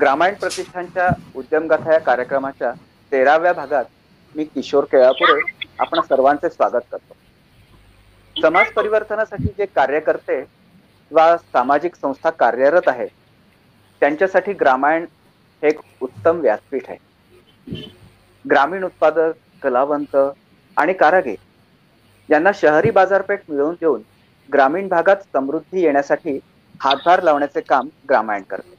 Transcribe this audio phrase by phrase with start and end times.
[0.00, 2.72] ग्रामायण प्रतिष्ठानच्या उद्यमगाथा या कार्यक्रमाच्या
[3.12, 3.84] तेराव्या भागात
[4.34, 5.40] मी किशोर केळापुरे
[5.78, 7.14] आपण सर्वांचे स्वागत करतो.
[8.36, 10.40] समाज परिवर्तनासाठी जे कार्यकर्ते
[11.10, 13.08] वा सामाजिक संस्था कार्यरत आहेत
[14.02, 15.04] त्यांच्यासाठी ग्रामायण
[15.62, 16.98] हे एक उत्तम व्यासपीठ आहे.
[18.44, 19.32] ग्रामीण उत्पादक
[19.62, 20.16] कलावंत
[20.76, 21.36] आणि कारागीर
[22.28, 24.02] यांना शहरी बाजारपेठ मिळवून देऊन
[24.48, 26.38] ग्रामीण भागात समृद्धी येण्यासाठी
[26.80, 28.78] हातभार लावण्याचे काम ग्रामायण करते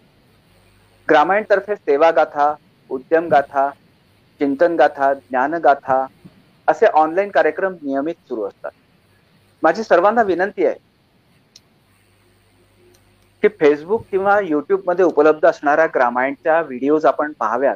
[1.11, 2.53] ग्रामायण तर्फे सेवा गाथा
[2.89, 3.69] उद्यम गाथा
[4.41, 6.05] चिंतन गाथा ज्ञानगाथा
[6.67, 8.71] असे ऑनलाईन कार्यक्रम नियमित सुरू असतात.
[9.63, 10.75] माझी सर्वांना विनंती आहे
[13.43, 17.75] की फेसबुक किंवा युट्यूबमध्ये उपलब्ध असणाऱ्या ग्रामायणच्या व्हिडिओज आपण पाहाव्यात.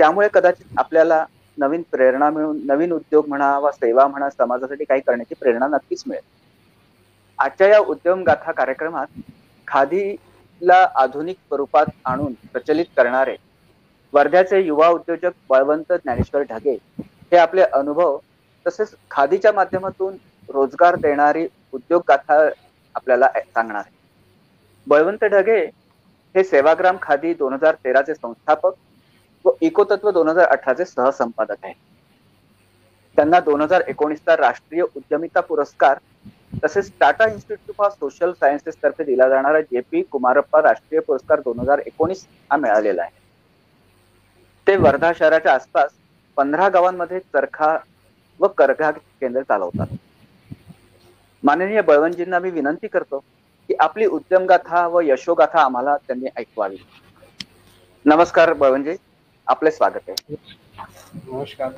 [0.00, 1.24] त्यामुळे कदाचित आपल्याला
[1.58, 6.24] नवीन प्रेरणा मिळून नवीन उद्योग म्हणा वा सेवा म्हणा समाजासाठी काही करण्याची प्रेरणा नक्कीच मिळेल.
[7.38, 9.20] आजच्या या उद्यम गाथा कार्यक्रमात
[10.62, 13.36] ला आधुनिक स्वरूपात आणून प्रचलित करणारे
[14.12, 16.76] वर्ध्याचे युवा उद्योजक बळवंत ज्ञानेश्वर ढगे
[17.32, 18.16] हे आपले अनुभव
[18.66, 20.16] तसेच खादीच्या माध्यमातून
[20.48, 22.38] रोजगार देणारी उद्योग गाथा
[22.94, 23.92] आपल्याला सांगणार आहे
[24.86, 25.58] बळवंत ढगे
[26.34, 28.74] हे सेवाग्राम खादी दोन हजार तेराचे संस्थापक
[29.44, 31.74] व इकोतत्व दोन हजार अठराचे सहसंपादक आहेत.
[33.16, 35.98] त्यांना दोन हजार एकोणीसचा राष्ट्रीय उद्यमिता पुरस्कार
[36.62, 41.60] तसेच Tata Institute of Social Sciences तर्फे दिला जाणारा जे पी कुमारप्पा राष्ट्रीय पुरस्कार दोन
[41.60, 43.18] हजार एकोणीस हा मिळालेला आहे.
[44.66, 45.90] ते वर्धा शहराच्या आसपास
[46.36, 47.76] पंधरा गावांमध्ये चरखा
[48.40, 49.86] व करघा केंद्र चालवतात.
[51.42, 53.18] माननीय बळवंतजींना मी विनंती करतो
[53.68, 56.76] की आपली उद्यमगाथा व यशोगाथा आम्हाला त्यांनी ऐकवावी.
[58.04, 58.96] नमस्कार बळवंतजी
[59.46, 60.16] आपले स्वागत आहे.
[61.16, 61.72] नमस्कार.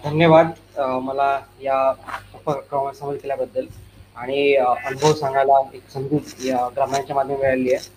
[0.00, 0.52] धन्यवाद.
[1.02, 1.28] मला
[1.60, 1.78] या
[2.34, 3.66] उपक्रमात सामील केल्याबद्दल.
[4.16, 7.94] आणि अनुभव सांगायला एक संधी या ग्रामायणच्या माध्यम मिळाली आहे.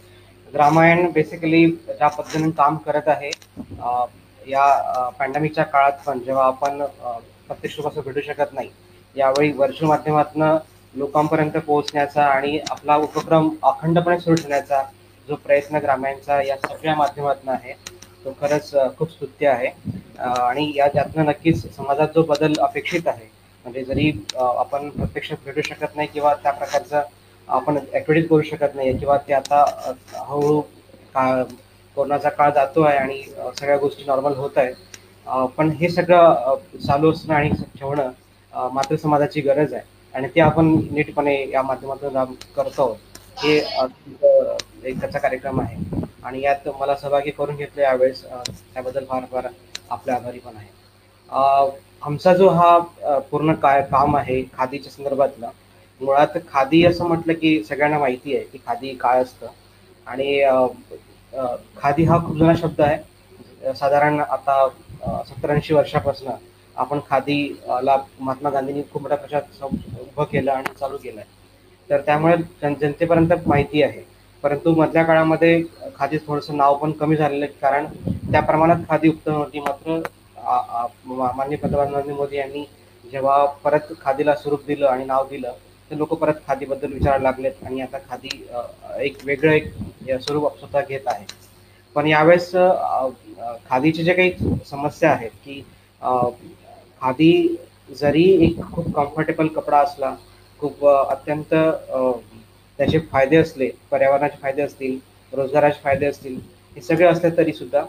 [0.47, 3.29] ग्रामायण बेसिकली ज्या पद्धतीने काम करत आहे
[4.41, 6.81] या पॅन्डेमिकच्या काळात पण जेव्हा आपण
[7.47, 8.69] प्रत्यक्ष कसं भेटू शकत नाही
[9.15, 10.43] यावेळी व्हर्च्युअल माध्यमातून
[10.93, 14.81] लोकांपर्यंत पोहोचण्याचा आणि आपला उपक्रम अखंडपणे सुरू ठेवण्याचा
[15.27, 17.73] जो प्रयत्न ग्रामायणचा या सगळ्या माध्यमातून आहे
[18.25, 19.67] तो खरंच खूप स्तुत्य आहे.
[20.19, 23.27] आणि या त्यातनं नक्कीच समाजात जो बदल अपेक्षित आहे
[23.65, 27.01] म्हणजे जरी आपण प्रत्यक्ष भेटू शकत नाही किंवा त्या प्रकारचं
[27.47, 29.63] आपण ऍक्टिव्हिटीज करू शकत नाही किंवा ते आता
[30.09, 30.59] हळूहळू
[31.15, 31.43] का
[31.97, 33.21] कोरोनाचा काळ जातो आहे आणि
[33.53, 37.49] सगळ्या गोष्टी नॉर्मल होत आहेत पण हे सगळं चालू असणं आणि
[37.79, 38.11] ठेवणं
[38.73, 39.83] मात्र समाजाची गरज आहे
[40.13, 42.91] आणि ते आपण नीटपणे या माध्यमातून काम करतो
[43.37, 49.47] हे एक त्याचा कार्यक्रम आहे आणि यात मला सहभागी करून घेतलं यावेळेस त्याबद्दल फार फार
[49.89, 50.67] आपल्या आभारी पण आहे.
[52.01, 52.77] आमचा जो हा
[53.31, 55.49] पूर्ण काय काम आहे खादीच्या संदर्भातला
[56.01, 59.47] मुळात खादी असं म्हटलं की सगळ्यांना माहिती आहे की खादी काय असतं.
[60.07, 60.41] आणि
[61.77, 63.73] खादी हा खूप जुना शब्द आहे.
[63.75, 64.67] साधारण आता
[65.27, 66.29] सत्तर ऐंशी वर्षापासून
[66.75, 71.37] आपण खादीला महात्मा गांधींनी खूप मोठ्या प्रशात उभं केलं आणि चालू केलं आहे
[71.89, 74.03] तर त्यामुळे जन जनतेपर्यंत माहिती आहे.
[74.43, 75.61] परंतु मधल्या काळामध्ये
[75.95, 77.53] खादी थोडंसं नाव पण कमी झालेलं आहे.
[77.61, 77.85] कारण
[78.31, 79.99] त्या प्रमाणात खादी उत्तम होती मात्र
[80.41, 82.63] मान्य पंतप्रधान नरेंद्र मोदी यांनी
[83.03, 85.51] जेव्हा परत खादीला स्वरूप दिलं आणि नाव दिलं
[85.91, 88.29] तर लोक परत खादीबद्दल विचारायला लागलेत आणि आता खादी
[88.99, 89.71] एक वेगळं एक
[90.17, 91.25] स्वरूप स्वतः घेत आहे.
[91.95, 92.51] पण यावेळेस
[93.65, 94.31] खादीचे जे काही
[94.69, 95.61] समस्या आहेत की
[97.01, 97.31] खादी
[97.99, 100.13] जरी एक खूप कम्फर्टेबल कपडा असला
[100.59, 104.97] खूप अत्यंत त्याचे फायदे असले पर्यावरणाचे फायदे असतील
[105.33, 106.39] रोजगाराचे फायदे असतील
[106.75, 107.83] हे सगळे असले तरी सुद्धा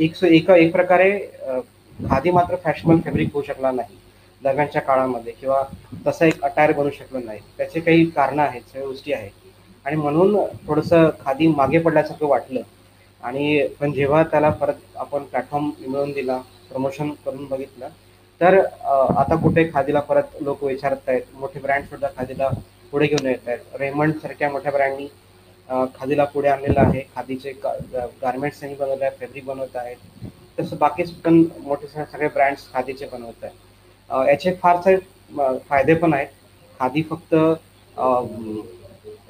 [0.00, 1.10] एक एक एक प्रकारे
[1.98, 3.96] खादी मात्र फॅशनेबल फॅब्रिक होऊ शकला नाही.
[4.42, 5.62] दरम्यानच्या काळामध्ये किंवा
[6.06, 7.38] तसा एक अटायर बनू शकलं नाही.
[7.58, 9.30] त्याचे काही कारणं आहेत सगळ्या गोष्टी आहेत.
[9.86, 12.60] आणि म्हणून थोडंसं खादी मागे पडल्यासारखं वाटलं.
[13.20, 16.36] आणि पण जेव्हा त्याला परत आपण प्लॅटफॉर्म मिळवून दिला
[16.70, 17.88] प्रमोशन करून बघितलं
[18.40, 22.48] तर आता कुठे खादीला परत लोक विचारत आहेत मोठे ब्रँड सुद्धा खादीला
[22.92, 25.06] पुढे घेऊन येत आहेत रेमंड सारख्या मोठ्या ब्रँडनी
[25.94, 27.00] खादीला पुढे आणलेलं आहे.
[27.14, 29.96] खादीचे गार्मेंट्स त्यांनी बनवले आहेत फॅब्रिक बनवत आहेत.
[30.58, 34.28] तसं बाकी पण मोठे सगळे ब्रँड्स खादीचे बनवत आहेत.
[34.28, 34.96] याचे फारसे
[35.68, 36.28] फायदे पण आहेत.
[36.80, 37.34] खादी फक्त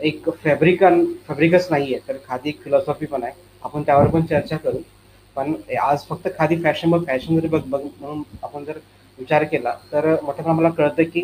[0.02, 0.82] एक फॅब्रिक
[1.26, 3.32] फॅब्रिकच नाही आहे तर खादी एक फिलॉसॉफी पण आहे.
[3.62, 4.78] आपण त्यावर पण चर्चा करू.
[5.36, 8.78] पण आज फक्त खादी फॅशनेबल फॅशन जरी बघ बघ म्हणून आपण जर
[9.18, 11.20] विचार केला तर मोठ्या प्रमाणात कळतं की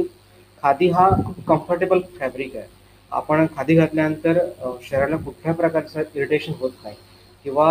[0.63, 2.67] खादी हा खूप कम्फर्टेबल फॅब्रिक आहे.
[3.17, 4.39] आपण खादी घातल्यानंतर
[4.83, 6.97] शरीराला कुठल्या प्रकारचं इरिटेशन होत नाही.
[7.45, 7.69] किंवा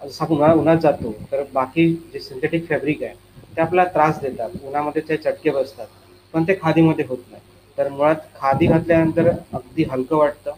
[0.00, 3.14] जसा उन्हा उन्हात जातो तर बाकी जे सिंथेटिक फॅब्रिक आहे
[3.56, 4.50] ते आपल्याला त्रास देतात.
[4.62, 5.86] उन्हामध्ये ते चटके बसतात
[6.34, 7.42] पण ते खादीमध्ये होत नाही.
[7.78, 10.52] तर मुळात खादी घातल्यानंतर अगदी हलकं वाटतं.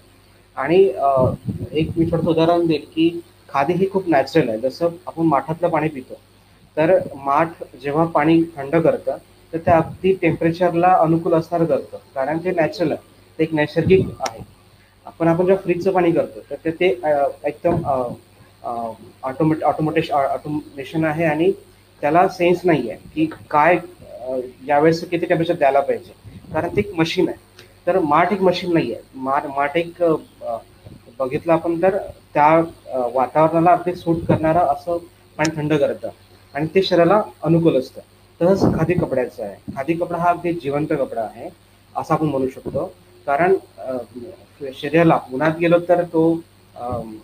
[0.56, 3.08] आणि एक मी छोटंसं उदाहरण देईल की
[3.48, 4.58] खादी ही खूप नॅचरल आहे.
[4.60, 6.14] जसं आपण माठातलं पाणी पितो
[6.76, 9.16] तर माठ जेव्हा पाणी थंड करतं
[9.52, 11.98] तर ते अगदी टेम्परेचरला अनुकूल असणार करतं.
[12.14, 13.06] कारण ते नॅचरल आहे.
[13.38, 14.40] ते एक नैसर्गिक आहे.
[15.06, 16.86] आपण आपण जेव्हा फ्रीजचं पाणी करतो तर ते- ते
[17.44, 17.82] एकदम
[19.22, 21.50] ऑटोमेट ऑटोमोटेश ऑटोमेशन आहे आणि
[22.02, 23.78] त्याला सेन्स नाही आहे की काय
[24.66, 26.12] यावेळेस किती टेम्परेचर द्यायला पाहिजे.
[26.52, 27.36] कारण ते एक मशीन आहे.
[27.86, 29.02] तर माठ एक मशीन नाही आहे.
[29.14, 30.02] माठ माठ एक
[31.18, 31.96] बघितलं आपण तर
[32.34, 32.48] त्या
[33.14, 34.98] वातावरणाला अगदी सूट करणारं असं
[35.38, 36.08] पाणी थंड करतं.
[36.54, 38.00] आणि ते शरीराला अनुकूल असतं.
[38.40, 39.56] तसंच खादी कपड्याचं आहे.
[39.76, 41.48] खादी कपडा हा अगदी जिवंत कपडा आहे.
[41.96, 42.92] असं आपण म्हणू शकतो.
[43.28, 43.54] कारण
[44.80, 46.22] शरीराला उन्हात गेलो तर तो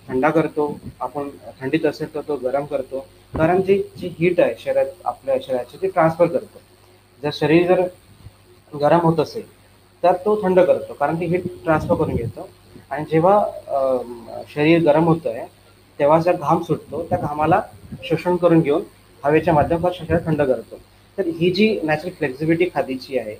[0.08, 0.66] थंडा करतो.
[1.00, 1.28] आपण
[1.60, 2.98] थंडीत असेल तर तो गरम करतो.
[3.34, 6.58] कारण जी जी हीट आहे शरीरात आपल्या शरीराची ती ट्रान्सफर करतो.
[7.22, 7.80] जर शरीर जर
[8.72, 9.42] गरम होत असेल
[10.02, 10.92] तर तो थंड करतो.
[10.92, 12.48] कारण ती हीट ट्रान्सफर करून घेतो.
[12.90, 15.46] आणि जेव्हा शरीर गरम होतं आहे
[15.98, 17.60] तेव्हा जर घाम सुटतो त्या घामाला
[18.08, 18.82] शोषण करून घेऊन
[19.22, 20.78] हवेच्या माध्यमातून शरीर थंड करतो.
[21.18, 23.34] तर ही जी नॅचरल फ्लेक्झिबिलिटी खादीची आहे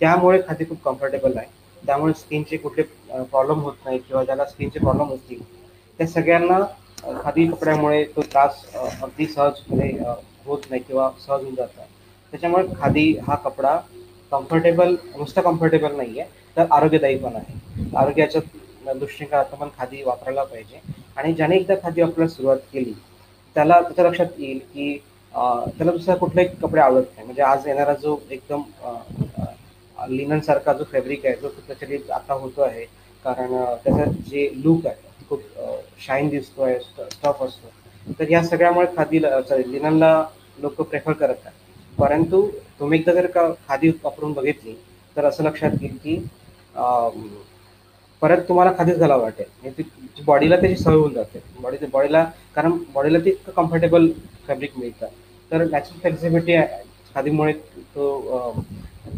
[0.00, 1.46] त्यामुळे खादी खूप कम्फर्टेबल आहे.
[1.82, 2.82] त्यामुळे स्किनचे कुठले
[3.12, 5.42] प्रॉब्लेम होत नाही किंवा ज्याला स्किनचे प्रॉब्लेम असतील
[5.98, 6.58] त्या सगळ्यांना
[7.14, 10.14] खादी कपड्यामुळे तो त्रास अगदी सहजपणे म्हणजे,
[10.46, 11.82] होत नाही किंवा सहज होऊन जातं
[12.32, 13.76] त्याच्यामुळे खादी हा कपडा
[14.32, 17.54] कम्फर्टेबल नुसतं कम्फर्टेबल नाही आहे तर आरोग्यदायी पण आहे.
[17.96, 18.40] आरोग्याच्या
[18.92, 20.80] दृष्टिकोनातून पण खादी वापरायला पाहिजे.
[21.16, 22.92] आणि ज्याने एकदा खादी वापरायला सुरुवात केली
[23.56, 24.96] त्याला त्याच्या लक्षात येईल की
[25.32, 27.24] त्याला दुसरा कुठलाही कपडे आवडत नाही.
[27.24, 28.62] म्हणजे आज येणारा जो एकदम
[30.08, 32.84] लिनन सारखा जो फॅब्रिक आहे जो प्रचलित आता होतो आहे
[33.24, 35.42] कारण त्याचा त्याचं जे लुक आहे खूप
[36.06, 37.68] शाईन दिसतो आहे स्टफ असतो.
[38.18, 40.24] तर या सगळ्यामुळे खादी सॉरी लिननला
[40.58, 42.46] लोक प्रेफर करत आहेत परंतु
[42.80, 44.74] तुम्ही एकदा जर का खादी वापरून बघितली
[45.16, 46.16] तर असं लक्षात येईल की
[48.22, 49.46] परत तुम्हाला खादीच घालावं वाटेल.
[49.62, 51.42] म्हणजे ती बॉडीला त्याची सवय होऊन जाते.
[51.60, 54.10] बॉडी बॉडीला कारण बॉडीला ते इतकं कम्फर्टेबल
[54.46, 55.06] फॅब्रिक मिळतं.
[55.50, 56.56] तर नॅचरल फ्लेक्झिबिलिटी
[57.14, 57.52] खादीमुळे
[57.94, 58.54] तो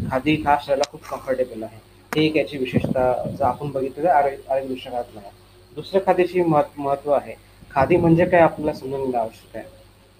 [0.09, 1.77] खादी हा शरीराला खूप कम्फर्टेबल आहे.
[2.11, 5.29] हे एक याची विशेषता जर आपण बघितलं तर आरोग्य आरोग्य दृष्टिकोनात नाही
[5.77, 7.33] दुसरं खादीची महत्त्व महत्त्व आहे.
[7.71, 9.65] खादी म्हणजे काय आपल्याला समजून घेणं आवश्यक आहे.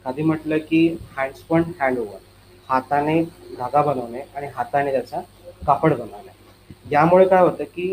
[0.06, 0.88] खादी म्हटलं की
[1.18, 2.20] हँड्स हँड ओव्हर
[2.70, 3.22] हाताने
[3.58, 5.20] धागा बनवणे आणि हाताने त्याचा
[5.68, 6.28] कापड बनवणे.
[6.92, 7.88] यामुळे काय होतं की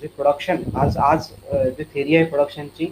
[0.00, 2.86] जे प्रोडक्शन आज आज जे थेरी आहे प्रोडक्शनची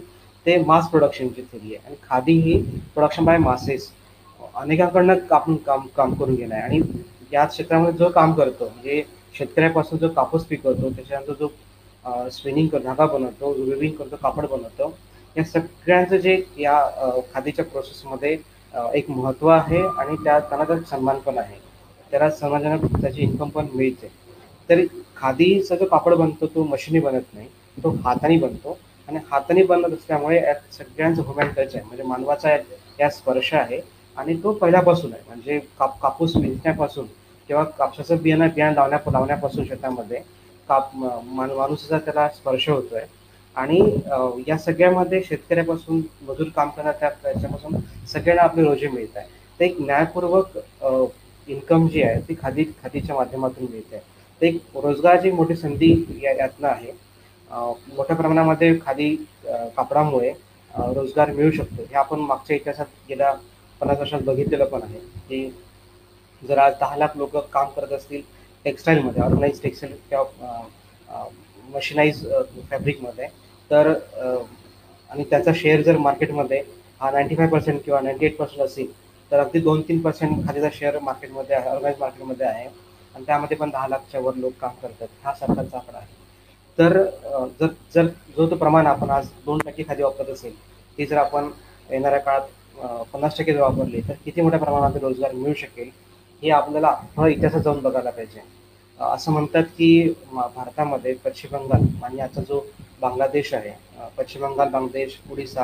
[0.45, 1.85] ते मास प्रोडक्शनची थेरी आहे.
[1.87, 2.61] आणि खादी ही
[2.93, 3.89] प्रोडक्शन बाय मासेस
[4.55, 6.79] अनेकांकडनं आपण काम काम करून गेलं आहे आणि
[7.33, 9.03] या क्षेत्रामध्ये जो काम करतो म्हणजे
[9.37, 11.47] शेतकऱ्यापासून जो कापूस पिकवतो त्याच्यानंतर जो
[12.29, 14.93] स्पिनिंग करतो धागा बनवतो विविंग करतो कापड बनवतो
[15.35, 16.79] या सगळ्यांचं जे या
[17.33, 18.37] खादीच्या प्रोसेसमध्ये
[18.93, 21.55] एक महत्त्व आहे आणि त्या त्यांना त्यात सन्मान पण आहे.
[22.11, 24.11] त्याला समाजाला त्याची इन्कम पण मिळते.
[24.69, 27.47] तरी खादीचा जो कापड बनतो तो मशिनी बनत नाही.
[27.83, 28.77] तो हाताने बनतो.
[29.07, 31.83] आणि हाताने बनत असल्यामुळे यात सगळ्यांचं ह्युमन टच आहे.
[31.85, 33.81] म्हणजे मानवाचा यात- या स्पर्श आहे.
[34.17, 35.21] आणि तो पहिल्यापासून आहे.
[35.27, 37.05] म्हणजे काप कापूस विंचण्यापासून
[37.47, 40.19] किंवा कापसाचं बियाणं बियाणं लावण्या लावण्यापासून शेतामध्ये
[40.69, 43.01] काप मान माणूसाचा त्याला स्पर्श होतोय.
[43.55, 43.79] आणि
[44.47, 47.79] या सगळ्यामध्ये शेतकऱ्यापासून मजूर काम करणार त्या त्याच्यापासून
[48.11, 49.27] सगळ्यांना आपले रोजी मिळत आहे.
[49.59, 50.57] ते एक न्यायपूर्वक
[51.47, 54.01] इन्कम जी आहे ती खादी खादीच्या माध्यमातून मिळते
[54.41, 55.91] ते एक रोजगाराची मोठी संधी
[56.23, 56.91] या यातनं आहे.
[57.95, 59.15] मोठ्या प्रमाणामध्ये खादी
[59.45, 60.31] कापडामुळे
[60.73, 61.81] रोजगार मिळू शकतो.
[61.81, 63.31] हे आपण मागच्या इतिहासात गेल्या
[63.81, 64.99] पन्नास वर्षात बघितलेलं पण आहे.
[64.99, 65.49] की
[66.41, 68.21] जर आज दहा लाख लोक काम करत असतील
[68.65, 71.25] टेक्स्टाईलमध्ये ऑर्गनाईज टेक्स्टाईल किंवा
[71.73, 72.25] मशिनाईज
[72.69, 73.27] फॅब्रिकमध्ये
[73.69, 73.93] तर
[75.09, 76.61] आणि त्याचा शेअर जर मार्केटमध्ये
[77.01, 78.91] हा नाईन्टी फाय पर्सेंट किंवा नाईन्टी एट पर्सेंट असेल
[79.31, 82.67] तर अगदी दोन तीन पर्सेंट खालीचा शेअर मार्केटमध्ये आहे ऑर्गनाईज मार्केटमध्ये आहे.
[83.15, 86.15] आणि त्यामध्ये पण दहा लाखच्या वर लोक काम करतात हा सरकारचा आकडा आहे.
[86.77, 87.03] तर
[87.59, 90.53] जर जर जो तो प्रमाण आपण आज दोन टक्के खादी वापरत असेल
[90.97, 91.49] ती जर आपण
[91.89, 95.89] येणाऱ्या काळात पन्नास टक्के जर वापरली तर किती मोठ्या प्रमाणात रोजगार मिळू शकेल?
[96.43, 98.41] हे आपल्याला इतिहासात जाऊन बघायला पाहिजे.
[98.99, 102.65] असं म्हणतात की म- भारतामध्ये पश्चिम बंगाल आणि याचा जो
[103.01, 103.71] बांगलादेश आहे
[104.17, 105.63] पश्चिम बंगाल बांगलादेश उडीसा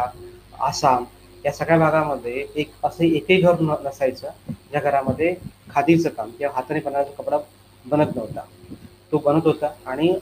[0.60, 1.04] आसाम
[1.46, 5.36] या सगळ्या भागामध्ये एक असं एकही घर न- नसायचं ज्या घरामध्ये
[5.70, 7.38] खादीचं काम किंवा हाताने बनवण्याचा कपडा
[7.86, 8.42] बनत नव्हता.
[9.12, 10.20] तो बनत होता आणि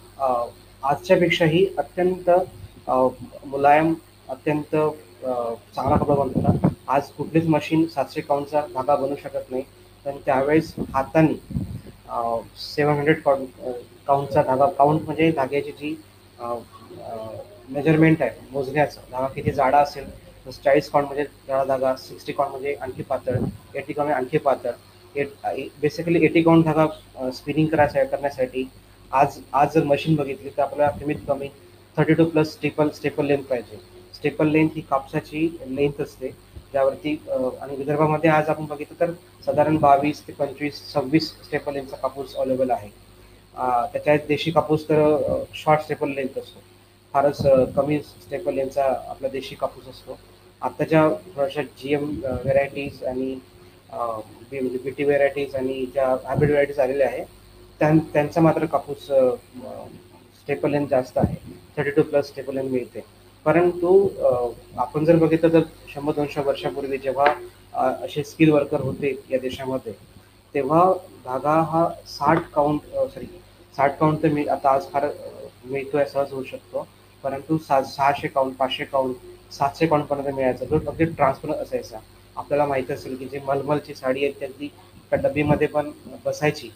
[0.84, 2.30] आजच्यापेक्षाही अत्यंत
[3.46, 3.94] मुलायम
[4.30, 4.76] अत्यंत
[5.76, 6.68] चांगला कपडा बनत होता.
[6.88, 9.64] आज कुठलीच मशीन सातशे काउंटचा धागा बनवू शकत नाही.
[10.06, 11.34] पण त्यावेळेस हाताने
[12.60, 13.62] सेवन हंड्रेड काउंट
[14.08, 15.96] काउंटचा धागा काउंट म्हणजे धाग्याची जी
[17.70, 19.02] मेजरमेंट आहे मोजण्याचं.
[19.12, 20.10] धागा किती जाडा असेल
[20.46, 23.36] तर चाळीस काउंट म्हणजे जाडा धागा सिक्स्टी काउंट म्हणजे आणखी पातळ
[23.76, 24.72] एटी काउंट म्हणजे आणखी पातळ.
[25.16, 25.30] एट
[25.82, 28.68] बेसिकली एटी काउंट धागा स्पिनिंग करायचा करण्यासाठी
[29.12, 31.48] आज आज जर मशीन बघितली तर आपल्याला कमीत कमी
[31.98, 33.78] thirty two plus staple staple length पाहिजे.
[34.16, 36.32] स्टेपल लेंथ ही कापसाची लेंथ असते.
[36.74, 39.12] ज्यावरती आणि विदर्भामध्ये आज आपण बघितलं तर
[39.46, 42.90] साधारण बावीस ते पंचवीस सव्वीस स्टेपल लेंथचा कापूस अवेलेबल आहे.
[43.94, 46.60] त्याच्यात देशी कापूस तर शॉर्ट स्टेपल लेंथ असतो.
[47.14, 47.42] फारच
[47.76, 50.18] कमी स्टेपल लेंथचा आपला देशी कापूस असतो.
[50.62, 53.34] आत्ताच्या थोड्याशा जी एम व्हेरायटीज आणि
[54.52, 57.24] बी टी व्हेरायटीज आणि ज्या हायब्रिड व्हेरायटीज आलेल्या आहे
[57.80, 61.36] त्यां त्यांचा मात्र कापूस स्टेपल लेंथ जास्त आहे.
[61.78, 63.04] Thirty two plus staple length मिळते.
[63.46, 63.92] परंतु
[64.78, 65.62] आपण जर बघितलं तर
[65.94, 67.26] शंभर दोनशे वर्षापूर्वी जेव्हा
[68.06, 69.94] असे स्किल वर्कर होते या देशामध्ये
[70.56, 70.84] तेव्हा
[71.26, 72.82] धागा हा साठ काउंट
[73.14, 73.26] सॉरी
[73.78, 75.08] साठ काउंट तर मी आता आज फार
[75.66, 76.88] मिळतोय सहज होऊ शकतो.
[77.24, 79.16] परंतु सा सहाशे काउंट पाचशे काउंट
[79.54, 80.66] सातशे काउंटपर्यंत मिळायचा.
[80.66, 82.00] जो अगदी ट्रान्सपरंट असायचा.
[82.38, 84.68] आपल्याला माहिती असेल की जे मलमलची साडी आहे त्यातली
[85.12, 85.92] त्या डबीमध्ये पण
[86.26, 86.70] बसायची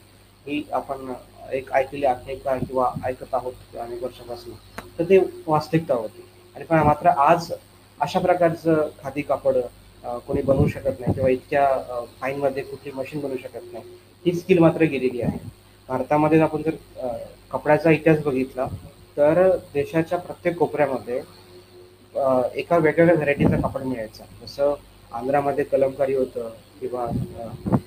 [0.47, 1.13] ही आपण
[1.53, 4.53] एक ऐकलेली आख्यायिका किंवा ऐकत आहोत अनेक वर्षापासून.
[4.99, 6.23] तर ते वास्तविकता होती.
[6.55, 7.51] आणि पण मात्र आज
[7.99, 9.57] अशा प्रकारचं खादी कापड
[10.27, 11.67] कोणी बनवू शकत नाही किंवा इतक्या
[12.19, 13.83] फाईनमध्ये कुठली मशीन बनवू शकत नाही
[14.25, 15.37] ही स्किल मात्र गेलेली आहे.
[15.89, 16.75] भारतामध्ये आपण जर
[17.51, 18.67] कपड्याचा इतिहास बघितला
[19.17, 21.21] तर देशाच्या प्रत्येक कोपऱ्यामध्ये
[22.59, 24.23] एका वेगवेगळ्या व्हरायटीचा कापड मिळायचा.
[24.41, 24.73] जसं
[25.11, 27.05] आंध्रामध्ये कलमकारी होतं किंवा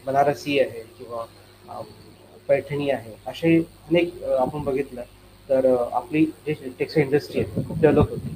[0.07, 1.25] बनारसी आहे किंवा
[2.49, 5.03] पैठणी आहे असे अनेक आपण बघितलं.
[5.49, 8.35] तर आपली जे टेक्सटाईल इंडस्ट्री आहे खूप डेव्हलप होती.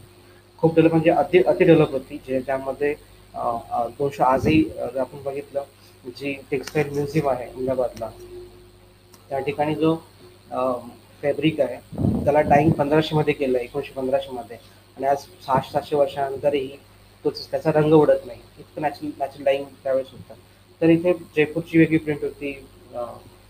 [0.62, 2.94] खूप डेव्हलप म्हणजे अति अति डेव्हलप होती जे ज्यामध्ये
[3.98, 5.64] दोनशे आजही आपण बघितलं
[6.18, 8.08] जी टेक्सटाईल म्युझियम आहे अहमदाबादला.
[9.28, 9.94] त्या ठिकाणी जो
[11.22, 11.76] फॅब्रिक आहे
[12.24, 14.56] त्याला डाईंग पंधराशेमध्ये केलं आहे एकोणीशे पंधराशेमध्ये
[14.96, 16.76] आणि आज सहाशे सातशे वर्षानंतरही
[17.24, 18.40] तोच त्याचा रंग उडत नाही.
[18.58, 20.34] इतकं नॅचरल नॅचरल डाईंग त्यावेळेस होतं.
[20.80, 22.54] तर इथे जयपूरची वेगळी प्रिंट होती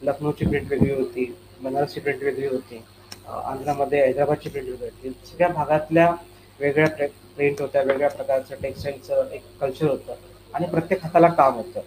[0.02, 2.83] लखनौची प्रिंट वेगळी होती बनारसची प्रिंट वेगळी होती
[3.28, 5.11] आंध्रामध्ये हैदराबादची प्रिंट वेगळी होती.
[5.26, 6.14] सगळ्या भागातल्या
[6.62, 10.14] वेगळ्या प्रिंट होत्या वेगळ्या प्रकारचं टेक्स्टाईलचं एक कल्चर होतं.
[10.54, 11.81] आणि प्रत्येक हाताला काम होतं.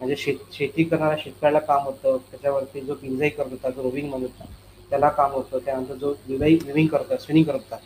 [0.00, 2.16] म्हणजे शेत शेती करणाऱ्या शेतकऱ्याला काम होतं.
[2.30, 4.44] त्याच्यावरती जो पिंजाई करत होता जो रोविंग म्हणत होता
[4.90, 5.58] त्याला काम होतं.
[5.58, 7.76] त्यानंतर जो विवाई विविंग करतो स्विनिंग करत होता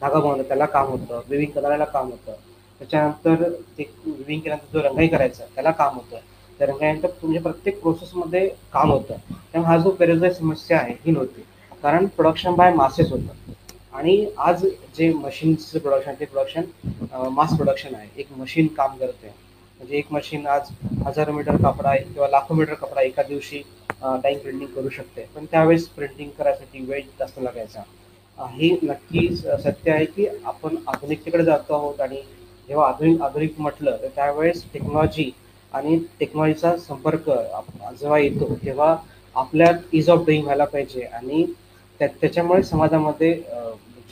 [0.00, 1.20] धागा बनवतो त्याला काम होतं.
[1.28, 2.32] विविंग करणाऱ्याला काम होतं.
[2.78, 6.16] त्याच्यानंतर ते विविंग केल्यानंतर जो रंगाई करायचा त्याला काम होतं.
[6.58, 9.14] त्या रंगाईनंतर म्हणजे प्रत्येक प्रोसेसमध्ये काम होतं.
[9.52, 11.40] त्यामुळे हा जो बेरोजगारी समस्या आहे ही नव्हती.
[11.82, 13.52] कारण प्रोडक्शन बाय मासेस होतं.
[13.92, 14.64] आणि आज
[14.96, 18.08] जे मशीनचं प्रोडक्शन ते प्रोडक्शन मास प्रोडक्शन आहे.
[18.16, 19.26] एक मशीन काम करते
[19.80, 20.70] म्हणजे एक मशीन आज
[21.06, 23.62] हजारो मीटर कपडा आहे किंवा लाखो मीटर कपडा एका दिवशी
[24.02, 25.26] टाईम प्रिंटिंग करू शकते.
[25.34, 27.82] पण त्यावेळेस प्रिंटिंग करायसाठी वेळ जास्त लागायचा.
[28.38, 32.22] हे नक्कीच सत्य आहे की आपण आधुनिकतेकडे जातो आहोत आणि
[32.68, 35.30] जेव्हा आधुनिक आधुनिक म्हटलं तर त्यावेळेस टेक्नॉलॉजी
[35.72, 37.30] आणि टेक्नॉलॉजीचा संपर्क
[38.00, 38.96] जेव्हा येतो तेव्हा
[39.36, 41.02] आपल्यात इज ऑफ डुईंग व्हायला पाहिजे.
[41.02, 41.44] आणि
[42.00, 43.32] त्याच्यामुळे समाजामध्ये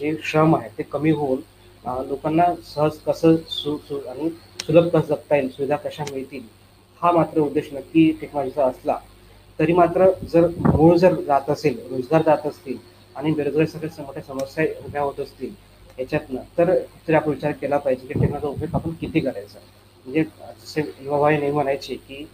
[0.00, 1.41] जे श्रम आहे ते कमी होऊन
[2.09, 4.29] लोकांना सहज कसं सु सु आणि
[4.67, 6.43] सुलभ कसं जगता येईल सुविधा कशा मिळतील
[7.03, 8.97] हा मात्र उद्देश नक्की टेक्नॉलॉजीचा असला
[9.59, 12.76] तरी मात्र जर मूळ जर जात असेल रोजगार जात असतील
[13.17, 15.53] आणि बेरोजगारी सगळ्या मोठ्या समस्या उभ्या होत असतील
[15.99, 16.75] याच्यातनं तर
[17.09, 19.59] तरी आपण विचार केला पाहिजे की टेक्नॉलॉजीचा उपयोग आपण किती करायचा?
[20.07, 22.25] म्हणजे जसे युवाबाई नेहमी म्हणायचे की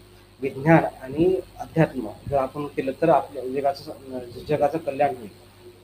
[0.42, 5.28] विज्ञान आणि अध्यात्म जर आपण केलं तर आपल्या जगाचं जगाचं कल्याण होईल.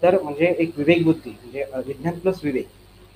[0.03, 2.67] तर म्हणजे एक विवेक बुद्धी म्हणजे विज्ञान प्लस विवेक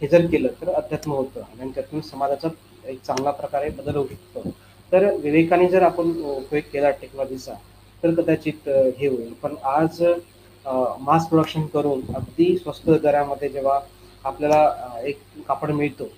[0.02, 2.48] हे जर केलं तर अध्यात्म होतं आणि त्यातून समाजाचा
[2.84, 4.50] एक चांगला प्रकारे बदल होऊ शकतो.
[4.92, 7.54] तर विवेकाने जर आपण उपयोग केला टेक्नॉलॉजीचा
[8.02, 8.68] तर कदाचित
[8.98, 9.32] हे होईल.
[9.42, 10.02] पण आज
[11.00, 13.78] मास प्रोडक्शन करून अगदी स्वस्त दरामध्ये जेव्हा
[14.24, 15.18] आपल्याला एक
[15.48, 16.08] कापड मिळतो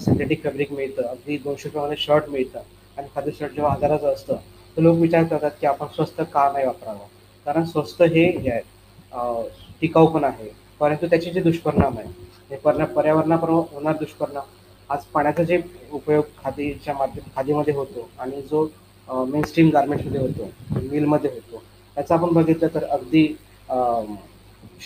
[0.00, 2.60] सिंथेटिक फॅब्रिक मिळतं अगदी दोनशे रुपयामध्ये शर्ट मिळतं
[2.98, 4.36] आणि खादी शर्ट जेव्हा हजाराचं असतं
[4.76, 7.06] तर लोक विचार करतात की आपण स्वस्त का नाही वापरावं?
[7.46, 9.48] कारण स्वस्त हे आहे
[9.80, 10.48] टिकाऊ पण आहे.
[10.80, 12.08] परंतु त्याचे जे दुष्परिणाम आहे
[12.50, 14.44] हे पर्या पर्यावरणाप्रमाणे होणार दुष्परिणाम.
[14.90, 15.60] आज पाण्याचा जे
[15.92, 18.66] उपयोग खादीच्या माध्यम खादीमध्ये होतो आणि जो
[19.08, 20.48] मेन स्ट्रीम गार्मेंट्समध्ये होतो
[20.82, 21.62] मिलमध्ये होतो
[21.96, 23.26] याचा आपण बघितलं तर अगदी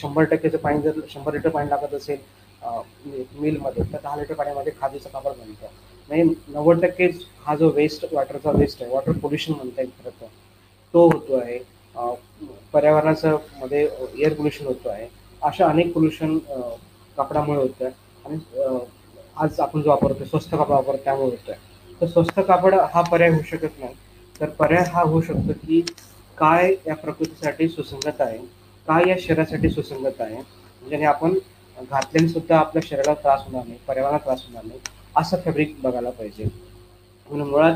[0.00, 2.19] शंभर टक्केचं पाणी जर शंभर लिटर पाणी लागत असेल
[3.40, 5.66] मिलमध्ये तर दहा लिटर पाण्यामध्ये खादीचं कापड बनतं.
[6.08, 7.06] म्हणजे नव्वद टक्के
[7.46, 10.26] हा जो वेस्ट वॉटरचा वेस्ट आहे वॉटर पोल्युशन म्हणता येईल खरं तर.
[10.94, 11.58] तो होतो आहे
[12.72, 13.82] पर्यावरणाचं मध्ये
[14.18, 15.06] एअर पोल्युशन होतो आहे.
[15.42, 16.36] अशा अनेक पोल्युशन
[17.18, 17.88] कापडामुळे होतं
[18.25, 18.38] आणि
[19.36, 21.60] आज आपण जो वापरतो स्वस्त कापड वापरतो त्यामुळे होतो आहे.
[22.00, 23.94] तर स्वस्त कापड हा पर्याय होऊ शकत नाही.
[24.40, 25.80] तर पर्याय हा होऊ शकतो की
[26.38, 28.38] काय या प्रकृतीसाठी सुसंगत आहे
[28.88, 30.36] काय या शरीरासाठी सुसंगत आहे.
[30.82, 31.34] म्हणजे आपण
[31.76, 34.78] घातल्याने सुद्धा आपल्या शरीराला त्रास होणार नाही पर्यावरणाला त्रास होणार नाही.
[35.16, 36.44] असं फॅब्रिक बघायला पाहिजे.
[37.26, 37.75] म्हणून मुळात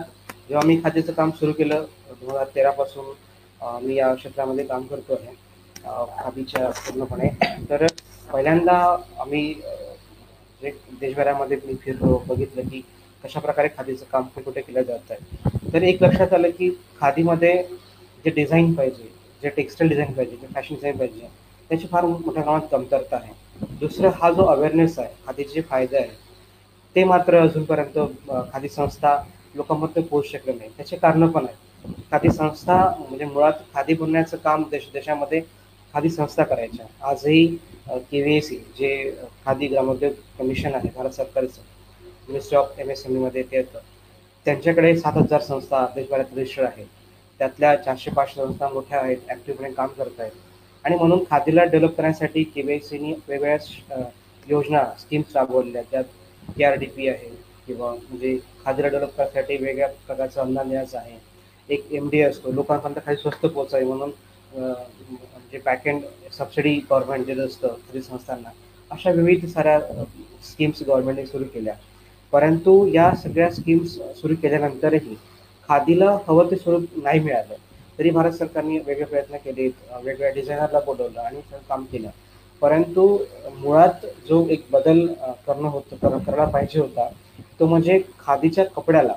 [0.49, 3.05] जेव्हा मी खात्याचं काम सुरू केलं दोन हजार तेरापासून
[3.83, 5.35] मी या क्षेत्रामध्ये काम करतो आहे
[6.17, 7.29] खादीच्या पूर्णपणे.
[7.71, 7.87] तर
[8.33, 8.77] पहिल्यांदा
[9.21, 9.53] आम्ही
[10.63, 10.71] जे
[11.01, 12.81] देशभरामध्ये मी फिरलो बघितलं की
[13.25, 16.71] कशा प्रकारे खादीचं काम कुठे कुठे केलं जात आहे तर एक लक्षात आलं की
[17.01, 17.53] खादीमध्ये
[18.25, 19.09] जे डिझाईन पाहिजे
[19.43, 21.29] जे टेक्स्टाईल डिझाईन पाहिजे जे फॅशन डिझाईन पाहिजे
[21.71, 23.33] त्याची फार मोठ्या प्रमाणात कमतरता आहे.
[23.81, 26.30] दुसरं हा जो अवेअरनेस आहे खादीचे जे फायदे आहेत
[26.97, 27.99] ते मात्र अजूनपर्यंत
[28.53, 29.15] खादी संस्था
[29.57, 30.71] लोकांपर्यंत पोहोचू शकले नाही.
[30.77, 31.93] त्याचे कारणं पण आहेत.
[32.11, 35.41] खादी संस्था म्हणजे मुळात खादी बनण्याचं काम देश देशामध्ये
[35.95, 36.87] खादी संस्था करायच्या.
[37.11, 37.47] आजही
[38.11, 38.91] के व्ही सी जे
[39.45, 41.63] खादी ग्रामोद्योग कमिशन आहे भारत सरकारचं
[42.29, 43.79] ministry of M S M ईमध्ये ते येतं.
[44.47, 46.87] त्यांच्याकडे सात हजार संस्था देशभरात रजिस्टर आहेत.
[47.41, 50.33] त्यातल्या चारशे पाचशे संस्था मोठ्या आहेत ॲक्टिव्हपणे काम करत आहेत.
[50.85, 54.09] आणि म्हणून खादीला डेव्हलप करण्यासाठी के व्ही सीनी वेगवेगळ्या
[54.47, 56.05] योजना स्कीम्स राबवलेल्या त्यात
[56.61, 57.29] के आर डी पी आहे
[57.67, 61.17] किंवा म्हणजे खाजरा डेव्हलप करण्यासाठी वेगळ्या प्रकारचं अनुदान द्यायचं आहे.
[61.69, 62.53] एक एम डी असतो.
[62.53, 64.11] लोकांपर्यंत खाली स्वस्त पोचावे म्हणून
[64.55, 66.03] म्हणजे बॅकएंड
[66.39, 68.51] सबसिडी गव्हर्नमेंट देत असतं तरी संस्थांना.
[68.91, 69.79] अशा विविध साऱ्या
[70.51, 71.75] स्कीम्स गव्हर्नमेंटने सुरू केल्या.
[72.33, 75.15] परंतु या सगळ्या स्कीम्स सुरू केल्यानंतरही
[75.69, 77.55] खादीला हवं ते स्वरूप नाही मिळालं.
[77.99, 82.09] तरी भारत सरकारने वेगळे प्रयत्न केले वेगवेगळ्या डिझायनरला बोलवलं आणि काम केलं.
[82.63, 83.07] परंतु
[83.55, 85.07] मुळात जो एक बदल
[85.47, 87.09] करणं होतं करायला पाहिजे होता
[87.61, 89.13] तो म्हणजे खादीच्या कपड्याला.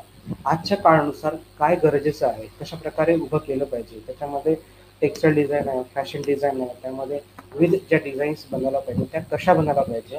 [0.46, 2.48] आजच्या काळानुसार काय गरजेचं आहे?
[2.60, 4.00] कशा प्रकारे उभं केलं पाहिजे?
[4.08, 4.56] त्याच्यामध्ये
[5.02, 7.20] टेक्स्टाईल डिझाईन आहे फॅशन डिझाईन आहे त्यामध्ये
[7.54, 10.18] विविध ज्या डिझाईन्स बनवायला पाहिजे त्या कशा बनायला पाहिजे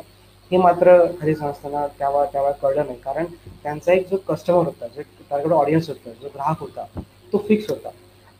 [0.50, 2.98] हे मात्र खरी संस्थांना त्यावर त्यावर कळलं नाही.
[3.04, 3.24] कारण
[3.62, 6.84] त्यांचा एक जो कस्टमर होता जे टार्गेट ऑडियन्स होता जो ग्राहक होता
[7.32, 7.88] तो फिक्स होता.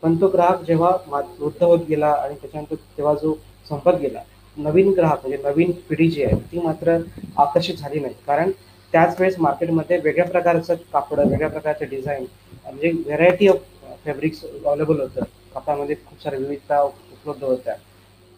[0.03, 3.33] पण तो ग्राहक जेव्हा वृद्ध होत गेला आणि त्याच्यानंतर तेव्हा जो
[3.69, 4.19] संपत गेला
[4.57, 6.97] नवीन ग्राहक म्हणजे नवीन पिढी जी आहे ती मात्र
[7.37, 8.13] आकर्षित झाली नाही.
[8.27, 8.51] कारण
[8.93, 12.25] त्याच वेळेस मार्केटमध्ये वेगळ्या प्रकारचं कापड वेगळ्या प्रकारचं डिझाईन
[12.65, 13.63] म्हणजे व्हेरायटी ऑफ
[14.05, 15.23] फॅब्रिक्स अवेलेबल होतं.
[15.55, 17.75] कपड्यामध्ये खूप साऱ्या विविधता उपलब्ध होत्या.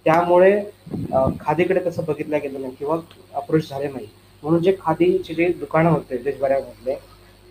[0.06, 0.60] त्यामुळे
[1.40, 2.98] खादीकडे तसं बघितलं गेलं नाही किंवा
[3.36, 4.08] अप्रोच झाले नाही.
[4.44, 6.96] म्हणून जे खादीचे जे दुकानं होते देशभरामधले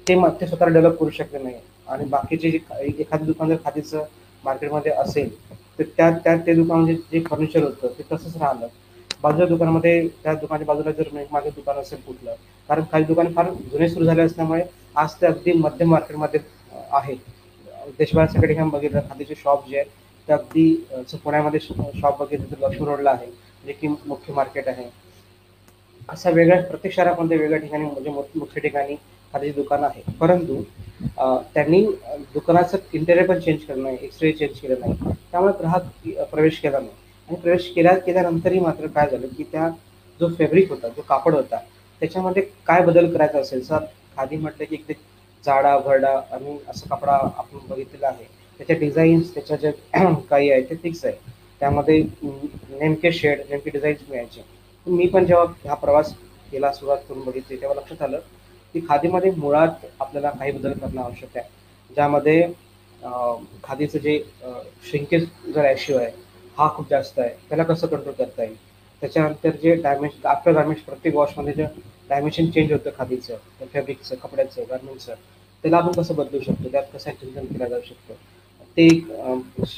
[0.06, 1.54] ते ते स्वतः डेव्हलप करू शकले नाही.
[1.88, 4.05] आणि बाकीचे जे एखादं दुकान जर खादीचं
[4.44, 5.29] मार्केटमध्ये असेल
[5.79, 8.67] तर त्या त्या ते दुकान म्हणजे जे फर्निचर होतं ते तसंच राहिलं.
[9.23, 12.35] बाजूच्या दुकानामध्ये त्या दुकानाच्या बाजूला जर माझं दुकान असेल कुठलं
[12.69, 14.62] कारण काही दुकान फार जुने सुरू झाले असल्यामुळे
[14.97, 16.41] आज ते अगदी मध्यम मार्केटमध्ये
[16.93, 17.17] आहेत.
[17.99, 19.89] देशभरात सगळे ठिकाणी बघितलं खादीचे शॉप जे आहे
[20.29, 20.75] ते अगदी
[21.15, 23.27] पुण्यामध्ये शॉप बघितलं तर लक्ष्मी रोडला आहे
[23.65, 24.89] जे की मुख्य मार्केट आहे.
[26.09, 28.95] असा वेगळ्या प्रत्येक शहरामध्ये वेगळ्या ठिकाणी म्हणजे मुख्य ठिकाणी
[29.35, 30.03] खादीची दुकान आहे.
[30.21, 30.62] परंतु
[31.54, 31.85] त्यांनी
[32.35, 35.12] दुकानाचं इंटेरियर पण चेंज केलं नाही एक्सरे चेंज केलं नाही.
[35.32, 36.90] त्यामुळे ग्राहक प्रवेश केला नाही.
[37.28, 39.68] आणि प्रवेश केल्या केल्यानंतरही मात्र काय झालं की त्या
[40.20, 41.56] जो फॅब्रिक होता जो कापड होता
[42.02, 43.62] त्याच्यामध्ये काय बदल करायचा असेल?
[43.62, 43.85] सर
[44.16, 44.96] खादी म्हटलं की एक
[45.44, 48.24] जाडा भरडा आणि असं कपडा आपण बघितलेला आहे.
[48.61, 51.14] त्याच्या डिझाईन्स त्याच्या ज्या काही आहे ते फिक्स आहे
[51.61, 54.42] त्यामध्ये नेमके शेड नेमके डिझाईन्स मिळायचे.
[54.87, 56.12] मी पण जेव्हा हा प्रवास
[56.52, 58.18] केला सुरुवात करून बघितली तेव्हा लक्षात आलं
[58.77, 61.49] की खादीमध्ये मुळात आपल्याला काही बदल करणं आवश्यक आहे.
[61.91, 62.47] ज्यामध्ये
[63.65, 64.19] खादीचं जे
[64.91, 66.11] श्रिंकेज जो रॅशिओ आहे
[66.59, 67.29] हा खूप जास्त आहे.
[67.49, 68.55] त्याला कसं कंट्रोल करता येईल?
[69.03, 71.65] त्याच्यानंतर जे डॅमेज आफ्टर गार्मेंट्स प्रत्येक वॉशमध्ये जे
[72.11, 75.15] डायमेन्शन चेंज होतं खादीचं फॅब्रिकचं कपड्याचं गार्मेंटचं
[75.65, 76.69] त्याला आपण कसं बदलू शकतो?
[76.73, 78.15] त्यात कसं चिंतन केलं जाऊ शकतो?
[78.77, 79.11] ते एक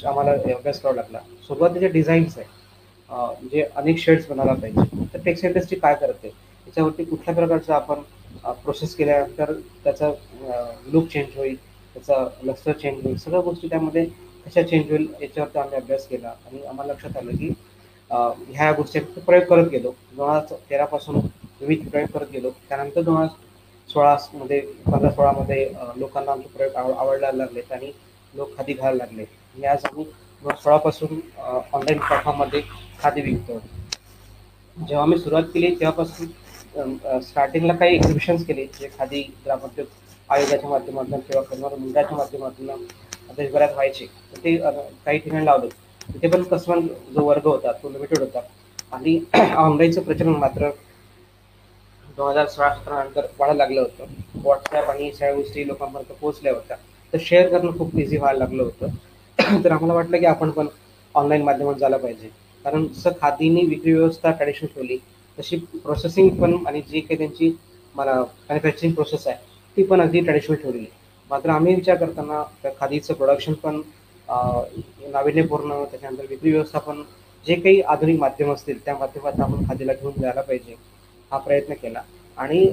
[0.05, 1.19] आम्हाला अभ्यास करावा लागला.
[1.47, 2.47] सुरुवातीचे डिझाईन्स आहे.
[3.09, 6.31] जे म्हणजे अनेक शेड्स बनवायला पाहिजे तर टेक्सटाईल इंडस्ट्री काय करते?
[6.65, 8.01] त्याच्यावरती कुठल्या प्रकारचं आपण
[8.63, 9.51] प्रोसेस केल्यानंतर
[9.83, 10.09] त्याचा
[10.91, 11.55] लुक चेंज होईल
[11.95, 13.17] त्याचा लस्टर चेंज होईल.
[13.17, 14.05] सगळ्या गोष्टी त्यामध्ये
[14.45, 16.27] कशा चेंज होईल याच्यावरती आम्ही अभ्यास केला.
[16.27, 17.53] आणि आम्हाला लक्षात आलं की
[18.49, 19.91] ह्या गोष्टी प्रयोग करत गेलो.
[20.11, 21.15] दोन हजार तेरापासून
[21.61, 22.49] विविध प्रयोग करत गेलो.
[22.69, 23.47] त्यानंतर दोन हजार
[23.89, 25.67] सोळामध्ये पंधरा सोळामध्ये
[25.97, 27.91] लोकांना आमचे प्रयोग आव आवडायला लागलेत आणि
[28.33, 29.23] लोक खादी घ्यायला लागले.
[29.23, 30.03] आणि आज आम्ही
[30.43, 32.61] दोन सोळापासून ऑनलाईन प्लॅटफॉर्ममध्ये
[32.99, 33.59] खादी विकतो
[34.77, 36.27] जेव्हा मी सुरुवात केली तेव्हापासून
[37.23, 39.87] स्टार्टिंगला काही एक्झिबिशन्स केले जे खादी ग्रामोद्योग
[40.29, 42.85] आयोगाच्या माध्यमातून किंवा कन्नड मुंडाच्या माध्यमातून
[43.37, 44.05] देशभरात व्हायचे.
[44.05, 44.55] तर ते
[45.05, 45.67] काही ठिकाणी लावले
[46.13, 46.79] तिथे पण कस्टमर
[47.13, 48.39] जो वर्ग होता तो लिमिटेड होता.
[48.91, 50.69] आणि ऑनलाईनचं प्रचलन मात्र
[52.17, 54.05] दोन हजार सोळा सतरा नंतर वाढायला लागलं होतं.
[54.35, 56.77] व्हॉट्सॲप आणि सगळ्या गोष्टी लोकांपर्यंत पोहोचल्या होत्या.
[57.13, 58.87] तर शेअर करणं खूप इझी व्हायला लागलं होतं.
[59.63, 60.67] तर आम्हाला वाटलं की आपण पण
[61.15, 62.29] ऑनलाईन माध्यमात झालं पाहिजे.
[62.65, 64.97] कारण जसं खादीने विक्री व्यवस्था ट्रॅडिशनल ठेवली
[65.39, 67.51] तशी प्रोसेसिंग पण आणि जी काही त्यांची
[67.95, 69.37] मला मॅन्युफॅक्चरिंग प्रोसेस आहे
[69.77, 70.85] ती पण अगदी ट्रॅडिशनल ठेवली
[71.29, 73.81] मात्र आम्ही विचार करताना त्या खादीचं प्रोडक्शन पण
[75.11, 77.01] नाविन्यपूर्ण त्याच्यानंतर विक्री व्यवस्थापन
[77.45, 80.75] जे काही आधुनिक माध्यम असतील त्या माध्यमातून आपण खादीला घेऊन जायला पाहिजे
[81.31, 82.01] हा प्रयत्न केला.
[82.37, 82.63] आणि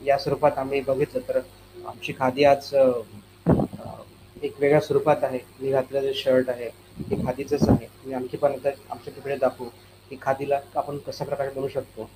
[0.00, 1.38] या स्वरूपात आम्ही बघितलं तर
[1.86, 2.74] आमची खादी आज
[4.36, 5.38] एक वेगळ्या स्वरूपात आहे.
[5.60, 6.68] मी घातलेलं जे शर्ट आहे
[7.00, 7.86] ते खादीचंच आहे.
[8.04, 9.68] मी आणखी पण आमच्या तिकडे दाखवू.
[10.10, 12.08] की खादीला आपण कशा प्रकारे बनवू शकतो.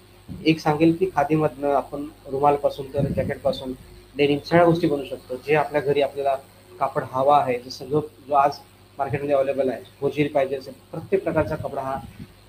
[0.46, 3.72] एक सांगेल की खादीमधनं आपण रुमालपासून तर जॅकेटपासून
[4.14, 5.36] डेनिम सगळ्या गोष्टी बनवू शकतो.
[5.46, 6.34] जे आपल्या घरी आपल्याला
[6.80, 8.58] कापड हवा आहे जसं जो जो आज
[8.98, 11.98] मार्केटमध्ये अवेलेबल आहे होजीर पाहिजे असेल प्रत्येक प्रकारचा कपडा हा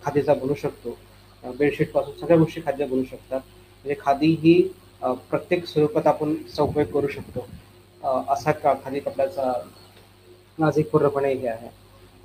[0.05, 0.97] खादीचा बनू शकतो.
[1.43, 3.39] बेडशीटपासून सगळ्या गोष्टी खाद्य बनू शकतात.
[3.39, 4.61] म्हणजे खादी ही
[5.01, 7.45] प्रत्येक स्वरूपात आपण उपयोग करू शकतो.
[8.33, 9.51] असा का खादी कपड्याचा
[10.59, 11.69] माझं एक पूर्णपणे हे आहे.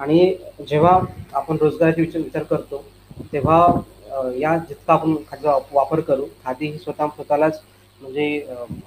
[0.00, 0.34] आणि
[0.68, 0.98] जेव्हा
[1.34, 2.84] आपण रोजगाराचे विचार विचार करतो
[3.32, 7.60] तेव्हा या जितका आपण खादीचा वापर करू खादी ही स्वतः स्वतःलाच
[8.00, 8.26] म्हणजे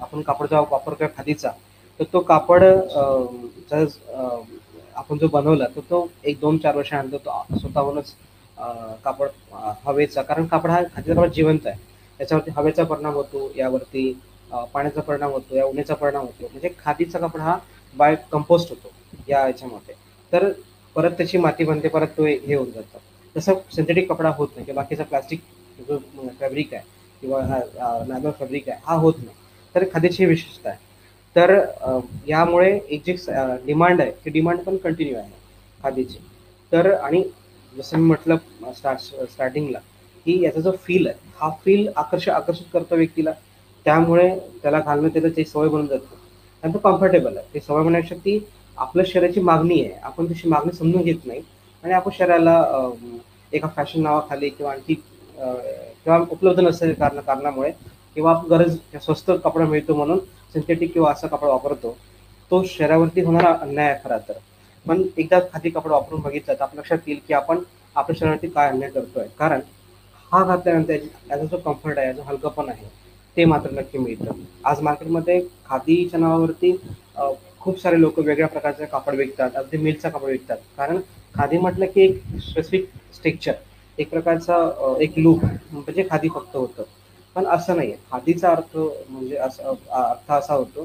[0.00, 1.50] आपण कापडचा वापर करू खादीचा
[2.00, 2.62] तर तो कापड
[3.70, 3.84] जर
[4.96, 8.14] आपण जो बनवला तर तो एक दोन चार वर्षानंतर तो स्वतःहूनच
[9.04, 9.28] कापड
[9.84, 11.76] हवेचा कारण कापड हा खादीचा कापड जिवंत आहे.
[12.20, 14.12] त्याच्यावरती हवेचा परिणाम होतो यावरती
[14.74, 16.46] पाण्याचा परिणाम होतो या उन्हाचा परिणाम होतो.
[16.46, 17.56] म्हणजे खादीचा कापड हा
[17.94, 18.90] बाय कंपोस्ट होतो
[19.28, 19.94] या याच्यामध्ये.
[20.32, 20.50] तर
[20.96, 22.98] परत त्याची माती बनते परत तो हे होऊन जातं.
[23.36, 25.40] तसं सिंथेटिक कपडा होत नाही किंवा बाकीचा प्लास्टिक
[25.88, 25.98] जो
[26.40, 26.82] फॅब्रिक आहे
[27.22, 27.58] किंवा हा
[28.08, 29.36] नॅनो फॅब्रिक आहे हा होत नाही.
[29.74, 30.78] तर खादीची विशेषता आहे.
[31.36, 31.50] तर
[32.28, 33.12] यामुळे एक जी
[33.66, 35.30] डिमांड आहे ती डिमांड पण कंटिन्यू आहे
[35.80, 36.18] खादीची.
[36.72, 37.22] तर आणि
[37.72, 39.78] जसं मी म्हटलं स्टार्ट स्टार्टिंगला
[40.26, 43.32] की याचा जो फील आहे हा फील आकर्ष आकर्षित करतो व्यक्तीला.
[43.86, 44.28] त्यामुळे
[44.62, 46.16] त्याला घालणं त्याचं ते सवय बनून जातं.
[46.62, 47.46] आणि तो कम्फर्टेबल आहे.
[47.54, 48.38] ते सवय म्हणण्यापेक्षा ती
[48.78, 49.92] आपल्या शरीराची मागणी आहे.
[50.02, 51.40] आपण तशी मागणी समजून घेत नाही.
[51.82, 52.90] आणि आपण शरीराला
[53.52, 57.70] एका फॅशन नावाखाली किंवा आणखी किंवा उपलब्ध नसेल कारण कारणामुळे
[58.16, 60.18] किंवा गरज स्वस्त कपडा मिळतो म्हणून
[60.54, 61.96] सिंथेटिक किंवा असा कपडा वापरतो
[62.50, 64.32] तो शरीरावरती होणारा अन्याय आहे खरा तर.
[64.86, 67.58] पण एकदा खादी कपडा वापरून बघितलं तर आपल्या लक्षात येईल की आपण
[67.96, 69.26] आपल्या शरीरावरती काय अन्याय करतोय.
[69.38, 69.60] कारण
[70.32, 70.92] हा घातल्यानंतर
[71.30, 72.86] याचा जो कम्फर्ट आहे जो हलकंपण आहे
[73.36, 74.32] ते मात्र नक्की मिळतं.
[74.64, 76.76] आज मार्केटमध्ये खादीच्या नावावरती
[77.60, 80.56] खूप सारे लोक वेगळ्या प्रकारचे कापड विकतात अगदी मिलचा कापड विकतात.
[80.76, 81.00] कारण
[81.34, 83.54] खादी म्हटलं की एक स्पेसिफिक स्ट्रक्चर
[83.98, 84.56] एक प्रकारचा
[85.00, 86.82] एक लूक म्हणजे खादी फक्त होतं.
[87.36, 90.84] पण असं नाही खादीचा अर्थ म्हणजे असा अर्थ असा होतो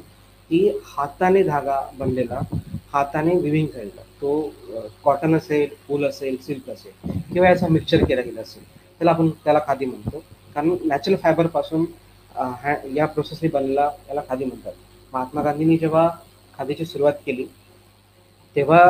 [0.49, 2.39] की हाताने धागा बनलेला
[2.93, 4.39] हाताने विविंग झालेला तो
[5.03, 9.59] कॉटन असेल फूल असेल सिल्क असेल किंवा याचा मिक्सचर केला गेला असेल त्याला आपण त्याला
[9.67, 10.23] खादी म्हणतो.
[10.55, 11.85] कारण नॅचरल फायबरपासून
[12.55, 14.71] हॅ या प्रोसेसने बनलेला याला खादी म्हणतात.
[15.13, 16.09] महात्मा गांधींनी जेव्हा
[16.59, 17.45] खादीची सुरुवात केली
[18.55, 18.81] तेव्हा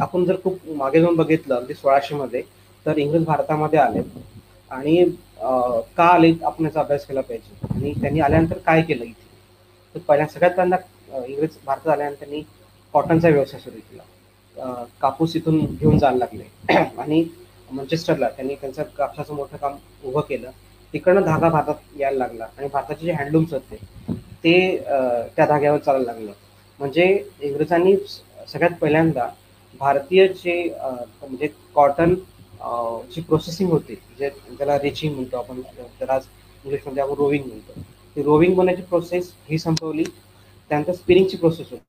[0.00, 2.42] आपण जर खूप मागे जाऊन बघितलं अगदी सोळाशे मध्ये
[2.86, 4.02] तर इंग्रज भारतामध्ये आले.
[4.70, 5.04] आणि
[5.96, 7.66] का आले आपण याचा अभ्यास केला पाहिजे?
[7.70, 9.28] आणि त्यांनी आल्यानंतर काय केलं इथे?
[9.94, 12.42] तर पहिल्या सगळ्यात पहिल्यांदा इंग्रज भारतात आल्यानंतर त्यांनी
[12.94, 14.02] कॉटनचा व्यवसाय सुरू केला.
[15.00, 16.44] कापूस इथून घेऊन जायला लागले.
[16.98, 17.24] आणि
[17.68, 20.50] मंचेस्टरला त्यांनी त्यांचं कापसाचं मोठं काम उभं केलं.
[20.94, 22.46] तिकडनं धागा भारतात यायला लागला.
[22.58, 23.76] आणि भारताचे जे हँडलूम्स होते
[24.44, 24.54] ते
[25.36, 26.32] त्या धाग्यावर चालायला लागलं.
[26.80, 27.04] म्हणजे
[27.40, 27.96] इंग्रजांनी
[28.48, 29.28] सगळ्यात पहिल्यांदा
[29.80, 32.14] भारतीय जे म्हणजे कॉटन
[33.10, 35.60] ची प्रोसेसिंग होती जे त्याला रिचिंग म्हणतो आपण
[35.98, 36.18] त्याला
[36.64, 37.80] इंग्लिशमध्ये आपण रोविंग म्हणतो.
[38.16, 40.04] ती रोविंग बनण्याची प्रोसेस ही संपवली.
[40.70, 41.84] त्यानंतर स्पिनिंगची प्रोसेस होती.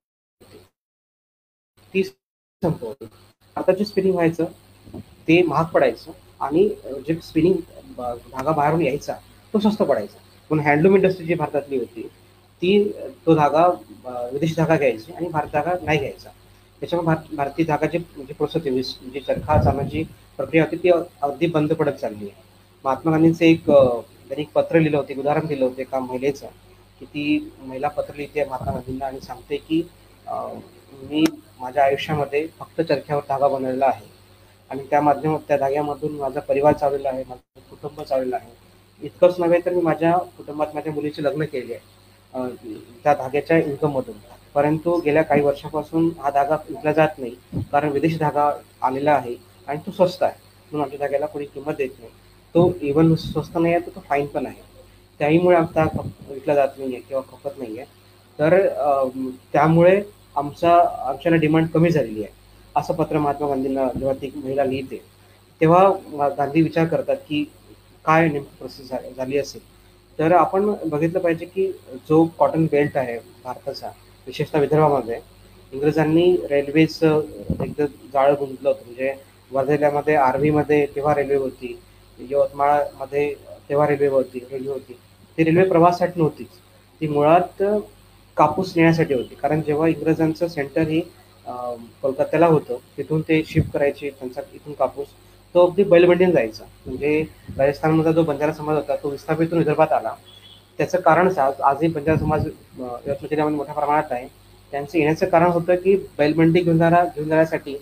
[1.93, 3.07] ती संपवली.
[3.57, 4.45] आता जे स्पिनिंग व्हायचं
[5.27, 6.67] ते महाग पडायचं आणि
[7.07, 7.55] जे स्पिनिंग
[7.97, 9.13] धागा बाहेरून यायचा
[9.53, 10.17] तो स्वस्त पडायचा.
[10.49, 12.07] पण हँडलूम इंडस्ट्री जी भारतातली होती
[12.61, 12.83] ती
[13.25, 13.67] तो धागा
[14.05, 16.29] विदेशी धागा घ्यायची आणि भारत धागा नाही घ्यायचा.
[16.81, 20.03] त्याच्यामुळे भारत भारतीय धागाची म्हणजे प्रोसेस म्हणजे चरखा चालण्याची
[20.37, 22.41] प्रक्रिया होती ती अगदी बंद पडत चालली आहे.
[22.85, 26.47] महात्मा गांधींचं एक त्यांनी एक पत्र लिहिलं होतं उदाहरण दिलं होतं एका महिलेचं
[26.99, 29.81] की ती महिला पत्र लिहिते महात्मा गांधींना आणि सांगते की
[30.27, 31.23] मी
[31.59, 34.05] माझ्या आयुष्यामध्ये फक्त चरख्यावर धागा बनवलेला आहे.
[34.71, 38.51] आणि त्या माध्यमात त्या धाग्यामधून माझा परिवार चाललेला आहे माझं कुटुंब चाललेलं आहे.
[39.01, 42.73] इतकंच नव्हे तर मी माझ्या कुटुंबात माझ्या मुलीचे लग्न केले आहे.
[43.03, 44.15] त्या धाग्याच्या इन्कममधून
[44.55, 47.35] परंतु गेल्या काही वर्षापासून हा धागा विकला जात नाही.
[47.71, 49.35] कारण विदेशी धागा आलेला आहे
[49.67, 50.33] आणि तो स्वस्त आहे.
[50.71, 52.11] म्हणून आमच्या धाग्याला कोणी किंमत देत नाही.
[52.55, 54.61] तो इव्हन स्वस्त नाही आहे तर तो फाईन पण आहे.
[55.19, 55.83] त्याहीमुळे आमचा
[56.29, 57.87] विकला जात नाही आहे किंवा खपत नाही आहे
[58.39, 58.57] तर
[59.53, 60.01] त्यामुळे
[60.37, 60.75] आमचा
[61.07, 62.33] आमच्याला डिमांड कमी झालेली आहे.
[62.75, 65.01] असं पत्र महात्मा गांधींना जेव्हा ती महिला लिहिते
[65.61, 67.43] तेव्हा गांधी विचार करतात की
[68.05, 69.61] काय नेमकी प्रोसेस झाली असेल.
[70.19, 71.67] तर आपण बघितलं पाहिजे की
[72.09, 73.91] जो कॉटन बेल्ट आहे भारताचा
[74.27, 75.19] विशेषतः विदर्भामध्ये.
[75.73, 78.81] इंग्रजांनी रेल्वेच एकदम जाळं गुंतलं होतं.
[78.85, 79.13] म्हणजे
[79.51, 81.77] वर्धेल्यामध्ये आर्वीमध्ये तेव्हा रेल्वे होती.
[82.19, 83.33] यवतमाळमध्ये
[83.69, 84.93] तेव्हा रेल्वे होती रेल्वे होती.
[85.37, 86.47] ती रेल्वे प्रवासासाठी नव्हतीच
[87.01, 87.63] ती मुळात
[88.37, 89.35] कापूस नेण्यासाठी होती.
[89.35, 91.01] कारण जेव्हा इंग्रजांचं सेंटर ही
[92.01, 95.07] कोलकात्याला होतं तिथून ते शिफ्ट करायचे त्यांचा इथून कापूस
[95.55, 96.63] तो अगदी बैलबंडीने जायचा.
[96.85, 97.21] म्हणजे
[97.57, 100.13] राजस्थानमधला जो बंजारा समाज होता तो विस्थापितून विदर्भात आला.
[100.81, 104.27] त्याचं कारणच आज आजही बंजारा समाज यवतमाळ जिल्ह्यामध्ये मोठ्या प्रमाणात आहे.
[104.73, 107.73] त्यांचं येण्याचं कारण होतं की बैलबंडी घेऊन जाणार घेऊन जाण्यासाठी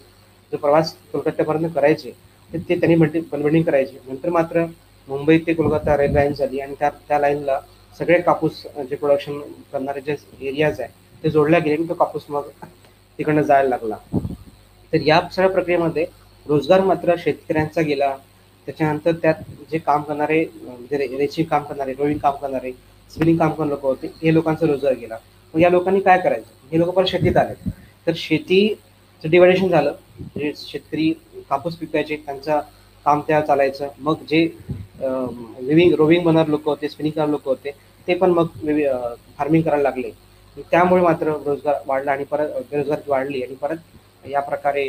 [0.52, 2.12] जो प्रवास कोलकात्यापर्यंत करायचे
[2.52, 3.98] ते ते त्यांनी मल्टी बिल्डिंग करायचे.
[4.08, 4.66] नंतर मात्र
[5.08, 7.60] मुंबई ते कोलकाता रेल लाईन झाली आणि त्या त्या लाईनला
[8.00, 9.40] सगळे कापूस जे प्रोडक्शन
[9.74, 12.50] करणारे जे एरियाज आहे ते जोडल्या गेले आणि तो कापूस मग
[13.20, 13.96] तिकडनं जायला लागला.
[14.94, 16.06] तर या सगळ्या प्रक्रियेमध्ये
[16.46, 18.16] रोजगार मात्र शेतकऱ्यांचा गेला.
[18.70, 19.36] त्याच्यानंतर त्यात
[19.72, 22.72] जे काम करणारे म्हणजे रेचिंग काम करणारे रोईंग काम करणारे
[23.12, 25.18] स्पिनिंग काम करणारे लोक होते हे लोकांचा रोजगार गेला.
[25.54, 26.52] मग या लोकांनी काय करायचं?
[26.72, 27.54] हे लोक पण शेतीत आले
[28.08, 31.12] तर शेतीचं डिवायडेशन झालं म्हणजे शेतकरी
[31.50, 32.60] कापूस पिकायचे त्यांचा
[33.06, 33.88] काम त्या चालायचं.
[34.00, 34.44] मग जे
[35.00, 37.72] लिव्हिंग रोविंग बनणारे लोक होते स्पिनिंग करणारे लोक होते
[38.08, 38.48] ते पण मग
[39.38, 40.12] फार्मिंग करायला लागले.
[40.72, 44.86] त्यामुळे मात्र रोजगार वाढला आणि परत बेरोजगारी वाढली आणि परत या प्रकारे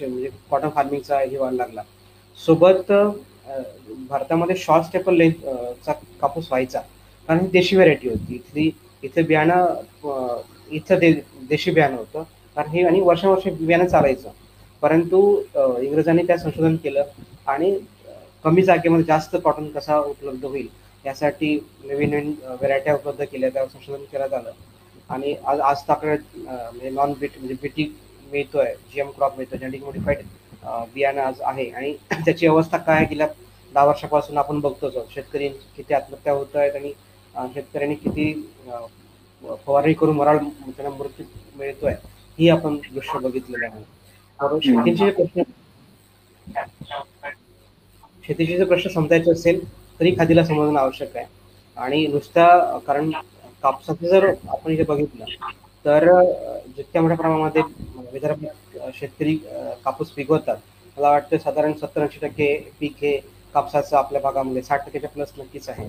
[0.00, 1.82] म्हणजे कॉटन फार्मिंगचा हे व्हायला लागला.
[2.38, 2.92] सोबत
[4.08, 6.80] भारतामध्ये शॉर्ट स्टेपल लेंथचा कापूस व्हायचा.
[7.28, 8.34] कारण ही देशी व्हरायटी होती.
[8.34, 8.70] इथली
[9.02, 9.74] इथं बियाणं
[10.70, 11.12] इथं दे
[11.48, 12.22] देशी बियाणं होतं.
[12.56, 14.28] कारण हे आणि वर्षावर्ष बियाणं चालायचं.
[14.82, 15.20] परंतु
[15.56, 17.04] इंग्रजांनी त्या संशोधन केलं
[17.46, 17.78] आणि
[18.44, 20.66] कमी जागेमध्ये जास्त कॉटन कसा उपलब्ध होईल
[21.04, 23.50] यासाठी नवीन नवीन व्हरायट्या उपलब्ध केल्या.
[23.50, 24.50] त्यावर संशोधन केलं आलं
[25.10, 27.84] आणि आज आज ताकडे म्हणजे नॉन बीट म्हणजे बीटी
[28.32, 28.74] मिळतोय.
[28.94, 30.18] जी एम क्रॉप मिळतो जेनेटिक मॉडिफाईड
[30.64, 31.68] बियाणं आज आहे.
[31.70, 31.92] आणि
[32.24, 33.26] त्याची अवस्था काय गेल्या
[33.72, 36.92] दहा वर्षापासून आपण बघतोच शेतकरी किती आत्महत्या होत आहेत आणि
[37.54, 38.32] शेतकऱ्यांनी किती
[39.66, 41.24] फवारणी करून मराळ त्यांना मृत्यू
[41.56, 41.94] मिळतोय
[42.38, 43.82] ही आपण दृश्य बघितलेलं आहे.
[44.40, 45.42] तर शेतीचे प्रश्न
[48.24, 49.64] शेतीचे जर प्रश्न समजायचे असेल
[50.00, 51.26] तरी खादीला समजणं आवश्यक आहे.
[51.76, 53.10] आणि नुसत्या कारण
[53.62, 55.24] कापसाचं जर आपण इथे बघितलं
[55.84, 56.04] तर
[56.76, 57.62] जितक्या मोठ्या प्रमाणामध्ये
[58.12, 59.34] विदर्भात शेतकरी
[59.84, 60.56] कापूस पिकवतात
[60.96, 63.16] मला वाटतं साधारण सत्तर ऐंशी टक्के पीक हे
[63.54, 65.86] कापसाचं आपल्या भागामध्ये साठ टक्क्याच्या प्लस नक्कीच आहे.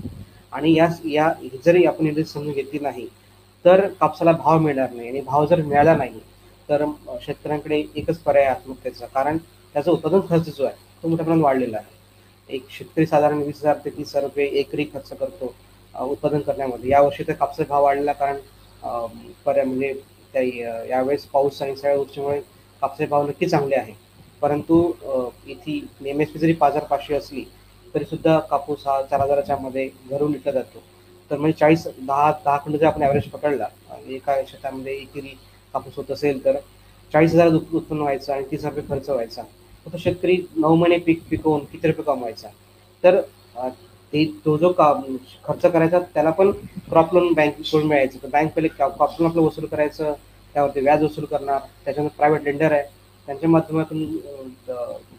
[0.52, 1.32] आणि या या
[1.64, 3.06] जरी आपण इथे समजून घेतली नाही
[3.64, 6.20] तर कापसाला भाव मिळणार नाही आणि भाव जर मिळाला नाही
[6.68, 6.84] तर
[7.22, 9.06] शेतकऱ्यांकडे एकच पर्याय आत्महत्येचा.
[9.06, 9.36] कारण
[9.74, 11.92] त्याचा उत्पादन खर्च जो आहे तो मोठ्या प्रमाणात वाढलेला आहे.
[12.48, 15.54] एक शेतकरी साधारण वीस हजार ते तीस हजार रुपये एकरी खर्च करतो
[15.94, 16.90] उत्पादन करण्यामध्ये.
[16.90, 18.36] यावर्षी तर कापसाचा भाव वाढलेला कारण
[18.84, 19.92] पर्या म्हणजे
[20.34, 20.42] त्या
[20.88, 22.40] यावेळेस पाऊस आणि सगळ्या गोष्टीमुळे
[22.82, 23.92] कापसाचे भाव नक्की चांगले आहे
[24.42, 24.76] परंतु
[25.46, 27.44] इथे एम एस पी जरी पाच हजार पाचशे असली
[27.94, 30.82] तरी सुद्धा कापूस हा चार हजाराच्या मध्ये घरून विकला जातो.
[31.30, 33.68] तर म्हणजे चाळीस दहा दहा खंड जर आपण ॲव्हरेज पकडला
[34.08, 35.36] एका शेतामध्ये एकेरी
[35.74, 36.56] कापूस होत असेल तर
[37.12, 39.42] चाळीस हजार उत्पन्न व्हायचं आणि तीस रुपये खर्च व्हायचा.
[39.86, 42.48] तर शेतकरी नऊ महिने पीक पिकवून किती रुपये कमवायचा?
[43.04, 43.20] तर
[44.14, 44.92] ते तो जो का
[45.44, 46.50] खर्च करायचा त्याला पण
[46.90, 48.18] क्रॉप लोन बँकेकडून मिळायचं.
[48.22, 50.12] तर बँक पहिले क्रॉप लोन आपलं वसूल करायचं
[50.54, 52.82] त्यावरती व्याज वसूल करणार त्याच्यानंतर प्रायव्हेट लेंडर आहे.
[53.28, 54.04] त्यांच्या माध्यमातून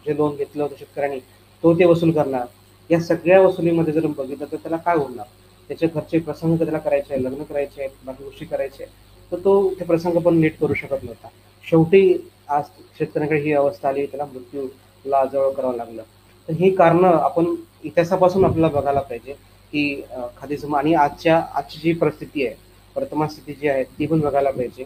[0.06, 1.18] जे लोन घेतलं होतं शेतकऱ्यांनी
[1.62, 2.46] तो ते वसूल करणार.
[2.90, 5.26] या सगळ्या वसुलीमध्ये जर बघितलं तर त्याला काय होणार?
[5.70, 8.84] त्याचे घरचे प्रसंग त्याला करायचे आहे लग्न करायचे आहेत बाकी गोष्टी करायचे
[9.32, 11.28] तर तो ते प्रसंग पण नीट करू शकत नव्हता.
[11.64, 12.64] शेवटी आज
[12.98, 16.02] शेतकऱ्यांकडे ही अवस्था आली त्याला मृत्यूला जवळ करावं लागलं.
[16.48, 17.54] तर ही कारणं आपण
[17.84, 19.32] इतिहासापासून आपल्याला बघायला पाहिजे
[19.72, 20.02] की
[20.36, 22.54] खादीचं आणि आजच्या आजची जी परिस्थिती आहे
[22.96, 24.84] वर्तमान स्थिती जी आहे ती पण बघायला पाहिजे.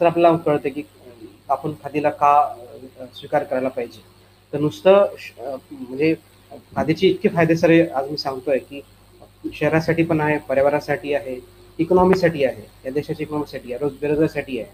[0.00, 0.82] तर आपल्याला कळतं की
[1.50, 2.32] आपण खादीला का
[3.14, 4.00] स्वीकार करायला पाहिजे.
[4.52, 5.06] तर नुसतं
[5.70, 6.14] म्हणजे
[6.74, 8.80] खादीचे इतके फायदे सर आज मी सांगतोय की
[9.54, 11.38] शहरासाठी पण आहे पर्यावरणासाठी आहे
[11.78, 14.64] इकॉनॉमीसाठी आहे या देशाच्या इकॉनॉमीसाठी आहे रोज आहे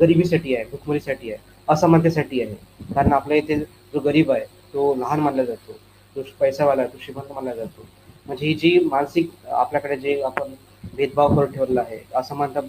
[0.00, 2.54] गरिबीसाठी आहे भुखमरीसाठी आहे असमानतेसाठी आहे.
[2.94, 5.72] कारण आपल्या इथे जो गरीब आहे तो लहान मानला जातो
[6.16, 7.86] जो पैसावाला तो श्रीमंत मानला जातो.
[8.26, 10.52] म्हणजे ही जी मानसिक आपल्याकडे जे आपण
[10.96, 12.60] भेदभाव करून ठेवलेला आहे असमानता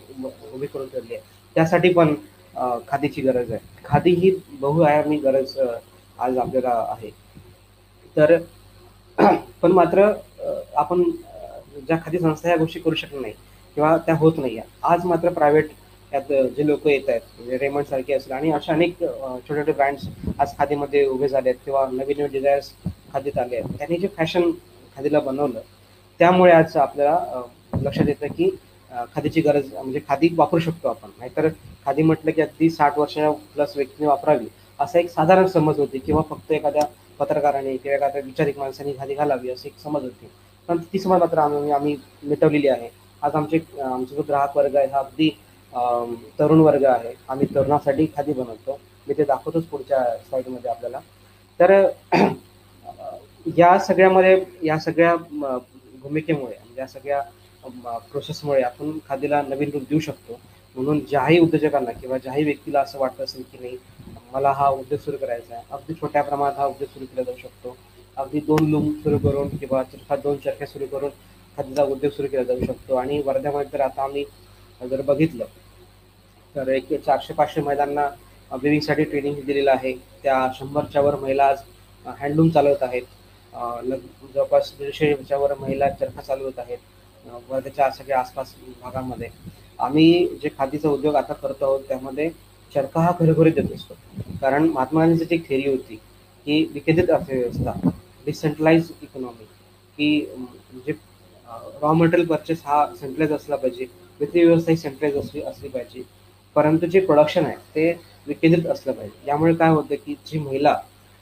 [0.54, 1.24] उभी करून ठेवली आहे
[1.56, 2.14] त्यासाठी पण
[2.88, 3.60] खादीची गरज आहे.
[3.86, 7.10] खादी ही बहुआयामी गरज आज आपल्याला आहे.
[8.16, 8.38] तर
[9.62, 10.12] पण मात्र
[10.78, 11.04] आपण
[11.78, 13.34] ज्या खादी संस्था या गोष्टी करू शकत नाही
[13.78, 15.70] किंवा त्या होत नाही आज मात्र प्रायव्हेट
[16.12, 20.08] यात जे लोक येत आहेत म्हणजे रेमंड सारखे असेल आणि अशा अनेक छोटे छोटे ब्रँड्स
[20.39, 22.71] आज खादीमध्ये उभे झाले आहेत किंवा नवीन नवीन डिझायर्स
[23.13, 23.78] खादीत आले आहेत.
[23.78, 24.52] त्यांनी जे फॅशन
[24.95, 25.60] खादीला बनवलं
[26.19, 27.43] त्यामुळे आज आपल्याला
[27.84, 28.50] लक्षात येतं की
[29.13, 31.10] खादीची गरज म्हणजे खादी वापरू शकतो आपण.
[31.19, 31.47] नाहीतर
[31.86, 33.17] खादी म्हटलं की अगदी साठ वर्ष
[33.54, 34.47] प्लस व्यक्तीने वापरावी
[34.80, 36.86] असा एक साधारण समज होती किंवा फक्त एखाद्या
[37.19, 40.30] पत्रकाराने किंवा एखाद्या विचारिक माणसाने खादी घालावी अशी एक समज होती.
[40.69, 42.89] पण ती समज मात्र आम्ही आम्ही मिटवलेली आहे.
[43.21, 45.30] आज आमचे आमचा जो ग्राहक वर्ग आहे हा अगदी
[46.39, 47.13] तरुण वर्ग आहे.
[47.29, 48.79] आम्ही तरुणासाठी खादी बनवतो.
[49.07, 50.99] मी ते दाखवतोच पुढच्या स्लाईडमध्ये आपल्याला.
[51.60, 51.71] तर
[53.57, 57.21] या सगळ्यामध्ये या सगळ्या भूमिकेमुळे म्हणजे या सगळ्या
[58.12, 60.39] प्रोसेसमुळे आपण खादीला नवीन रूप देऊ शकतो.
[60.75, 63.77] म्हणून ज्याही उद्योजकांना किंवा ज्याही व्यक्तीला असं वाटत असेल की नाही
[64.34, 65.63] मला हा उद्योग सुरू करायचा आहे.
[65.71, 67.75] अगदी छोट्या प्रमाणात हा उद्योग सुरू केला जाऊ शकतो.
[68.17, 71.10] अगदी दोन लूम सुरू करून किंवा चरखा दोन चरख्या सुरू करून
[71.57, 72.95] खादीचा उद्योग सुरू केला जाऊ शकतो.
[72.95, 74.23] आणि वर्ध्यामध्ये तर आता आम्ही
[74.81, 75.45] जर बघितलं
[76.56, 78.08] तर एक चारशे पाचशे महिलांना
[78.52, 79.94] विविंगसाठी ट्रेनिंग दिलेलं आहे.
[80.24, 81.58] त्या शंभरच्या वर महिला आज
[82.06, 83.02] हँडलूम चालवत आहेत.
[83.84, 86.78] लग- जवळपास दीडशेच्या वर महिला चरखा चालवत आहेत.
[87.50, 89.28] वर्ध्याच्या सगळ्या आसपास भागामध्ये.
[89.80, 92.30] आम्ही जे खादीचा उद्योग आता करतो आहोत त्यामध्ये
[92.76, 93.94] चरखा हा घरोघरी देत असतो.
[94.42, 95.96] कारण महात्मा गांधींची एक थेरी होती
[96.46, 97.90] की विकेंद्रित अर्थव्यवस्था
[98.26, 99.44] डिसेंट्रलाइज इकॉनॉमी
[99.98, 100.94] की म्हणजे
[101.82, 103.86] रॉ मटेरियल परचेस हा सेंट्रलाइज असला पाहिजे
[104.20, 106.02] वित्तीय व्यवस्था ही सेंट्रलाइज असली असली पाहिजे.
[106.56, 109.28] परंतु जे प्रोडक्शन आहे ते विकेंद्रित असलं पाहिजे.
[109.28, 110.80] यामुळे काय होतं की जी महिला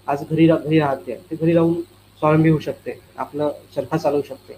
[0.08, 1.82] आज घरी रा- घरी राहते ते घरी राहून
[2.20, 4.54] स्वावलंबी होऊ शकते आपलं चरखा चालवू शकते.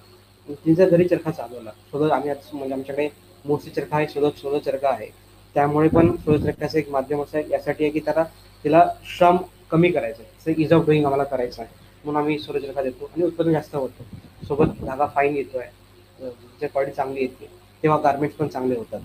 [0.53, 3.09] तिचा घरी चरखा चालवला स्वतः आम्ही आता म्हणजे आमच्याकडे
[3.45, 5.07] मोस्टली चरखा आहे स्वतः स्वतः चरखा आहे.
[5.53, 8.23] त्यामुळे पण शोधत चरखाचं एक माध्यम असं आहे यासाठी आहे की त्याला
[8.63, 9.37] तिला श्रम
[9.71, 10.53] कमी करायचं आहे.
[10.57, 11.73] इज ऑफ डुईंग आम्हाला करायचं आहे.
[12.05, 14.03] म्हणून आम्ही सूर्य चरखा देतो आणि उत्पन्न जास्त होतं.
[14.45, 16.29] सोबत धागा फाईन येतो आहे
[16.61, 17.45] जे क्वालिटी चांगली येते
[17.83, 18.99] तेव्हा गार्मेंट्स पण चांगले होतात.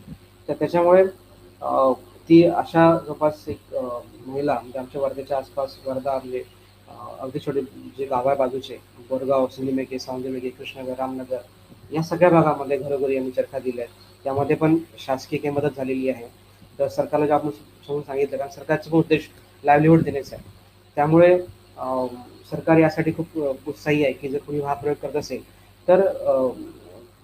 [0.48, 1.04] तर त्याच्यामुळे
[2.28, 3.74] ती अशा जवळपास एक
[4.26, 6.42] महिला म्हणजे आमच्या वर्ध्याच्या आसपास वर्धा म्हणजे
[7.20, 7.60] अगदी छोटे
[7.98, 8.76] जे गाव आहे बाजूचे
[9.08, 11.38] बोरगाव सिंधुमेके सावंतमेके कृष्णनगर रामनगर
[11.92, 16.26] या सगळ्या भागामध्ये घरोघरी आम्ही चरखा दिल्या आहेत त्यामध्ये पण शासकीय काही मदत झालेली आहे.
[16.78, 19.28] तर सरकारला जे आपण समजून सांगितलं कारण सरकारचा पण उद्देश
[19.64, 20.44] लाईव्हलीहूड देण्याचा आहे.
[20.96, 21.36] त्यामुळे
[22.50, 23.38] सरकार यासाठी खूप
[23.68, 25.42] उत्साही आहे की जर कोणी हा प्रयोग करत असेल
[25.88, 26.00] तर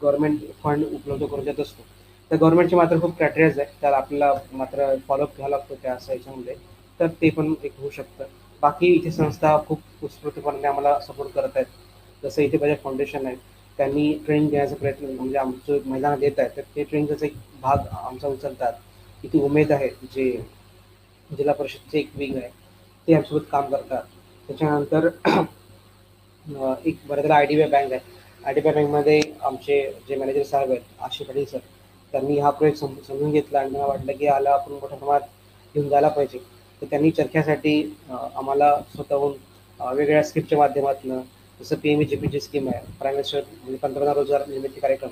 [0.03, 1.83] गव्हर्नमेंट फंड उपलब्ध करून देत असतो.
[2.33, 6.55] तर गव्हर्नमेंटचे मात्र खूप क्रायटेरियाज आहे त्याला आपल्याला मात्र फॉलोअप घ्यावा लागतो त्या याच्यामध्ये.
[7.01, 8.25] तर ते पण एक होऊ शकतं.
[8.62, 11.66] बाकी इथे संस्था खूप उत्स्फूर्तपणे आम्हाला सपोर्ट करत आहेत.
[12.23, 13.37] जसं इथे बजाज फाउंडेशन आहे.
[13.79, 16.51] त्यांनी ट्रेनिंग देण्याचा प्रयत्न म्हणजे आमचं महिलांना देत आहेत.
[16.57, 18.73] तर ते ट्रेनिंगचा एक भाग आमचा उचलतात.
[19.25, 20.31] इथे उमेद आहे जे
[21.31, 22.49] जिल्हा परिषदचे एक विंग आहे.
[23.09, 24.03] ते आमच्यासोबत काम करतात.
[24.49, 25.09] त्याच्यानंतर
[26.87, 28.01] एक बऱ्याचदा I D B I bank आहे.
[28.45, 31.59] आय डी बी आय बँकमध्ये आमचे जे मॅनेजर साहेब आहेत आशिफ पाटील सर.
[32.12, 35.29] त्यांनी हा प्रोजेक्ट सम समजून घेतला आणि मला वाटलं की आला आपण मोठ्या प्रमाणात
[35.75, 36.38] घेऊन जायला पाहिजे.
[36.83, 37.75] तर त्यांनी चरख्यासाठी
[38.11, 39.33] आम्हाला स्वतःहून
[39.81, 41.20] अं, वेगवेगळ्या माध्यमातून
[41.61, 44.81] जसं P M E G P G scheme आहे प्राईम मिनिस्टर म्हणजे पंतप्रधान रोजगार निर्मिती
[44.81, 45.11] कार्यक्रम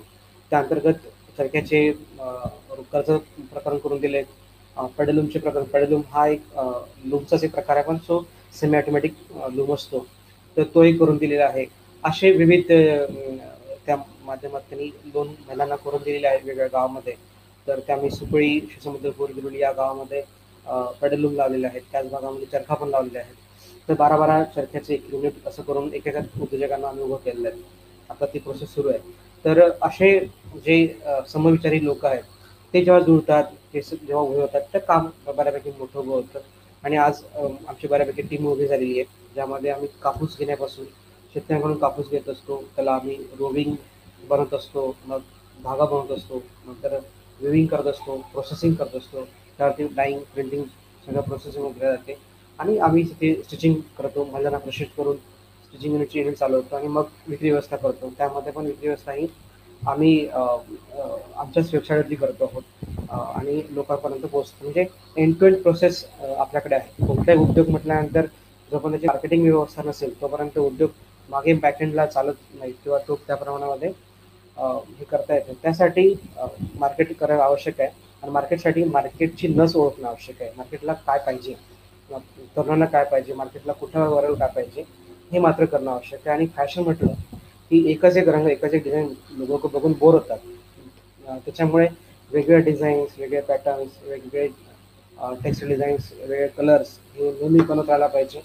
[0.53, 1.07] त्या अंतर्गत
[1.39, 1.91] चरख्याचे
[2.93, 3.11] कर्ज
[3.53, 4.23] प्रकरण करून दिले
[4.99, 6.43] पेडलूमचे प्रकरण पेडलूम हा एक
[7.05, 8.23] लूमचाच एक प्रकार आहे पण सो
[8.55, 9.15] सेमी ऑटोमॅटिक
[9.53, 10.07] लूम असतो.
[10.57, 11.65] तर तोही करून दिलेला आहे.
[12.05, 12.73] असे विविध
[14.31, 17.15] माध्यमात त्यांनी दोन महिलांना करून दिलेले आहेत वेगवेगळ्या गावामध्ये.
[17.67, 20.23] तर त्या मी सुपळी समुद्रपूर गिरोली या गावामध्ये
[21.01, 21.83] पेडलूम लावलेले आहेत.
[21.93, 23.35] त्याच भागामध्ये चरखा पण लावलेले आहेत.
[23.89, 27.63] तर बारा बारा चरख्याचे एक युनिट असं करून एकेका उद्योजकांना आम्ही उभं केलेलं आहे.
[28.11, 28.99] आता ती प्रोसेस सुरू आहे.
[29.45, 30.19] तर असे
[30.65, 30.87] जे
[31.29, 32.23] समविचारी लोक आहेत
[32.75, 36.41] ते जेव्हा जुळतात ते जेव्हा उभे होतात तर काम बऱ्यापैकी मोठं उभं होतं.
[36.85, 39.05] आणि आज आमची बऱ्यापैकी टीम उभी झालेली आहे.
[39.35, 40.85] ज्यामध्ये आम्ही कापूस घेण्यापासून
[41.35, 42.63] शेतकऱ्यांकडून कापूस घेत असतो.
[42.77, 43.75] त्याला आम्ही रोविंग
[44.29, 45.19] बनत असतो मग
[45.59, 46.99] धागा बनवत असतो नंतर
[47.41, 49.25] विविंग करत असतो प्रोसेसिंग करत असतो.
[49.59, 50.65] त्यावरती डाईंग प्रिंटिंग
[51.07, 52.17] सगळं प्रोसेसिंग वगैरे जाते.
[52.59, 57.51] आणि आम्ही तिथे स्टिचिंग करतो महिलांना प्रशिक्षित करून स्टिचिंग युनिटची युनिट चालवतो आणि मग विक्री
[57.51, 58.11] व्यवस्था करतो.
[58.19, 59.27] त्यामध्ये पण विक्री व्यवस्था ही
[59.83, 62.63] आम्ही आमच्याच वेबसाईटवरती करतो आहोत.
[63.11, 64.65] आणि लोकांपर्यंत पोहोचतो.
[64.65, 64.85] म्हणजे
[65.17, 66.05] एंड टू एंड प्रोसेस
[66.39, 67.07] आपल्याकडे आहे.
[67.07, 68.27] कोणताही उद्योग म्हटल्यानंतर
[68.73, 70.91] जोपर्यंत त्याची मार्केटिंग व्यवस्था नसेल तोपर्यंत उद्योग
[71.29, 73.91] मागे बॅकएंडला चालत नाही किंवा तो त्या प्रमाणामध्ये
[74.61, 75.53] हे करता येतं.
[75.63, 76.15] त्यासाठी
[76.79, 77.91] मार्केट करणं आवश्यक आहे
[78.23, 80.51] आणि मार्केटसाठी मार्केटची नस ओळखणं आवश्यक आहे.
[80.57, 81.55] मार्केटला काय पाहिजे?
[82.57, 83.35] तरुणांना काय पाहिजे?
[83.35, 84.85] मार्केटला कुठं वरल काय पाहिजे?
[85.33, 86.37] हे मात्र करणं आवश्यक आहे.
[86.37, 87.13] आणि फॅशन म्हटलं
[87.71, 90.39] की एकच एक रंग एकच एक डिझाईन लोक बघून बोर होतात.
[91.37, 91.87] त्याच्यामुळे
[92.31, 94.47] वेगवेगळ्या डिझाईन्स वेगळे पॅटर्न्स वेगवेगळे
[95.43, 98.41] टेक्स्ट डिझाईन्स वेगळे कलर्स हे नेहमी बनवत राहायला पाहिजे.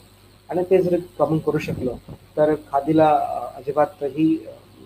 [0.49, 1.95] आणि ते जर आपण करू शकलो
[2.37, 3.09] तर खादीला
[3.57, 4.25] अजिबात ही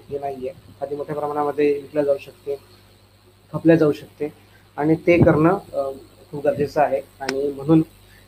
[0.10, 2.56] हे नाही आहे खादी मोठ्या प्रमाणामध्ये विकल्या जाऊ शकते
[3.54, 4.32] खपल्या जाऊ शकते.
[4.78, 5.58] आणि ते करणं
[6.32, 7.02] खूप गरजेचं आहे.
[7.22, 7.82] आणि म्हणून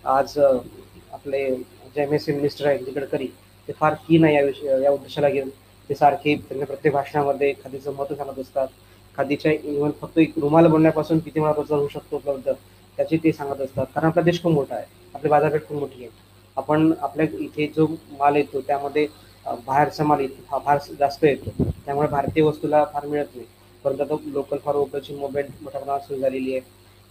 [0.03, 1.49] आज आपले
[1.95, 3.27] जे एम एस सी मिनिस्टर आहेत गडकरी
[3.67, 5.49] ते फार की आहे या विषय या उद्देशाला घेऊन.
[5.89, 8.67] ते सारखे त्यांच्या प्रत्येक भाषणामध्ये खादीचं महत्त्व सांगत असतात.
[9.15, 12.51] खादीच्या इव्हन फक्त एक रुमाल बनण्यापासून किती मला रोजगार होऊ शकतो उपलब्ध
[12.97, 13.85] त्याची ते सांगत असतात.
[13.95, 14.85] कारण आपला देश खूप मोठा आहे.
[15.15, 16.09] आपली बाजारपेठ खूप मोठी आहे.
[16.57, 17.87] आपण आपल्या इथे जो
[18.19, 19.05] माल येतो त्यामध्ये
[19.45, 21.63] बाहेरचा माल येतो हा फार जास्त येतो.
[21.85, 23.45] त्यामुळे भारतीय वस्तूला फार मिळत नाही.
[23.85, 26.61] परंतु आता लोकल फॉर वोकलची मोबाईल मोठ्या प्रमाणात सुरू झालेली आहे.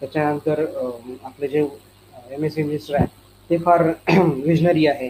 [0.00, 0.64] त्याच्यानंतर
[1.24, 1.66] आपले जे
[2.30, 3.06] एम एस मिनिस्टर आहे
[3.50, 3.82] ते फार
[4.46, 5.08] विजनरी आहे.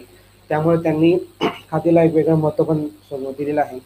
[0.50, 1.16] त्यामुळे त्यांनी
[1.70, 3.78] खादीला एक वेगळं महत्त्व पण दिलेलं आहे.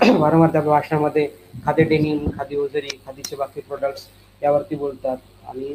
[0.18, 1.26] वारंवार त्या भाषणामध्ये
[1.64, 4.06] खादी डेनिम खादी ओझरी खादीचे बाकी प्रोडक्ट्स
[4.42, 5.16] यावरती बोलतात.
[5.44, 5.74] आणि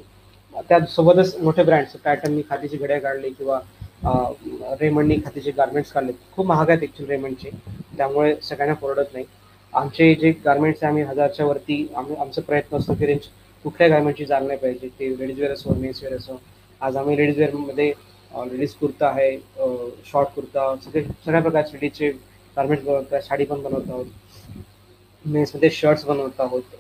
[0.61, 3.59] त्यासोबतच मोठे ब्रँड्स टायटननी खादीची घड्या काढली किंवा
[4.07, 7.49] रेमंडनी खातीचे गार्मेंट्स काढले खूप महाग आहेत ॲक्च्युली रेमंडचे.
[7.97, 9.25] त्यामुळे सगळ्यांना परवडत नाही.
[9.73, 13.27] आमचे जे गार्मेंट्स आहे आम्ही हजारच्या वरती आम्ही आमचा प्रयत्न असतो की रेंज
[13.65, 14.87] कुठल्या गार्मेंटची जाणार नाही पाहिजे.
[14.99, 16.39] ते लेडीज वेअर असो मेन्स वेअर असो.
[16.81, 17.91] आज आम्ही लेडीज वेअरमध्ये
[18.51, 19.37] लेडीज कुर्ता आहे
[20.05, 22.09] शॉर्ट कुर्ता सगळे सगळ्या प्रकारचे लेडीजचे
[22.57, 24.05] गार्मेंट बनवत आहे साडी पण बनवत आहोत.
[25.25, 26.75] मेन्समध्ये शर्ट्स बनवत आहोत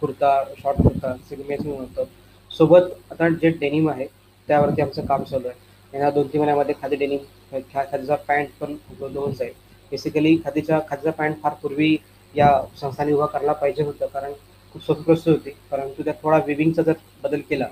[0.00, 2.06] कुर्ता शॉर्ट कुर्ता सगळे मेन्स बनवत आहोत.
[2.50, 4.06] सोबत आता जे डेनिम आहे
[4.48, 5.66] त्यावरती आमचं काम चालू आहे.
[5.92, 9.52] येणाऱ्या दोन तीन महिन्यामध्ये खादी डेनिम खादीचा पॅन्ट पण उपलब्ध होऊन जाईल.
[9.92, 11.96] बेसिकली खादीच्या खादीचा पॅन्ट फार पूर्वी
[12.34, 14.32] या संस्थांनी उभा करायला पाहिजे होतं कारण
[14.74, 15.50] खूप स्वप्नग्रस्त होती.
[15.70, 16.92] परंतु त्यात थोडा विविंगचा जर
[17.24, 17.66] बदल केला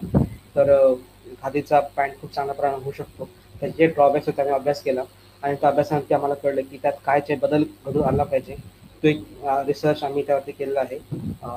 [0.56, 0.94] तर
[1.42, 3.28] खादीचा पॅन्ट खूप चांगल्या प्रमाण होऊ शकतो.
[3.60, 5.02] त्याचे जे ड्रॉबॅक्स होते आम्ही अभ्यास केला.
[5.42, 8.54] आणि त्या अभ्यासानंतर आम्हाला कळलं की त्यात काय जे बदल घडून आणला पाहिजे.
[9.02, 9.22] तो एक
[9.66, 10.98] रिसर्च आम्ही त्यावरती केलेला आहे.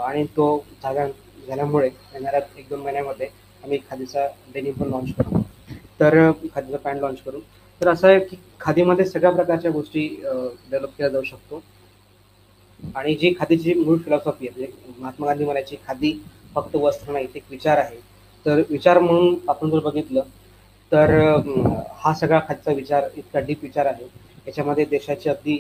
[0.03, 0.47] आणि तो
[0.83, 1.07] झाल्या
[1.47, 3.27] झाल्यामुळे येणाऱ्या एक दोन महिन्यामध्ये
[3.63, 5.41] आम्ही खादीचा डेनिम पण लॉन्च करतो
[5.99, 7.39] तर खादीचा पॅन्ट लॉन्च करू.
[7.81, 11.61] तर असं आहे की खादीमध्ये सगळ्या प्रकारच्या गोष्टी डेव्हलप केल्या जाऊ शकतो.
[12.95, 16.11] आणि जी खादीची मूळ फिलॉसॉफी आहे म्हणजे महात्मा गांधी म्हणायची खादी
[16.55, 17.97] फक्त वस्त्र नाही ते एक विचार आहे.
[18.45, 20.21] तर विचार म्हणून आपण जर बघितलं
[20.91, 21.11] तर
[21.97, 24.05] हा सगळा खादीचा विचार इतका डीप विचार आहे.
[24.47, 25.57] याच्यामध्ये देशाची अगदी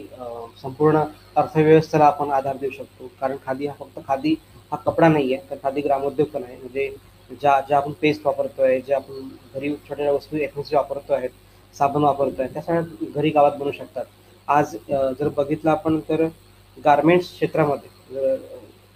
[0.57, 1.03] संपूर्ण
[1.35, 3.09] अर्थव्यवस्थेला आपण आधार देऊ शकतो.
[3.19, 4.35] कारण खादी हा फक्त खादी
[4.71, 6.55] हा कपडा नाही आहे तर खादी ग्रामोद्योग पण आहे.
[6.57, 6.89] म्हणजे
[7.31, 11.29] ज्या ज्या आपण पेस्ट वापरतोय ज्या आपण घरी छोट्या छोट्या वस्तू एफएमसी वापरतो आहेत
[11.77, 12.81] साबण वापरतोय त्या सगळ्या
[13.15, 14.05] घरी गावात बनवू शकतात.
[14.47, 16.27] आज जर बघितलं आपण तर
[16.85, 18.35] गारमेंट्स क्षेत्रामध्ये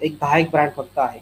[0.02, 1.20] एक दहा एक ब्रँड फक्त आहे.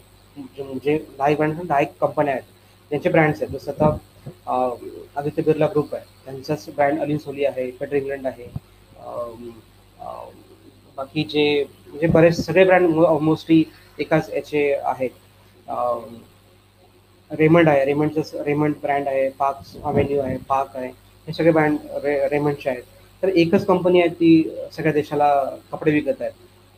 [0.58, 2.44] म्हणजे- दहा एक ब्रँड दहा एक कंपन्या आहेत.
[2.90, 3.58] त्यांचे ब्रँड्स आहेत.
[3.58, 4.78] जसं आता
[5.16, 6.04] आदित्य बिर्ला ग्रुप आहे.
[6.24, 8.46] त्यांचाच ब्रँड अलिन सोली आहे पेटर इंग्लंड आहे.
[10.96, 12.90] बाकी जे म्हणजे बरेच सगळे ब्रँड
[13.20, 13.64] मोस्टली
[13.98, 15.10] एकाच याचे आहेत.
[17.32, 20.88] रेमंड आहे रेमंडचं रेमंड ब्रँड आहे पाक अव्हेन्यू आहे पाक आहे
[21.28, 22.82] हे सगळे ब्रँड रे रेमंडचे आहेत.
[23.22, 25.32] तर एकच कंपनी आहे ती सगळ्या देशाला
[25.72, 26.32] कपडे विकत आहेत.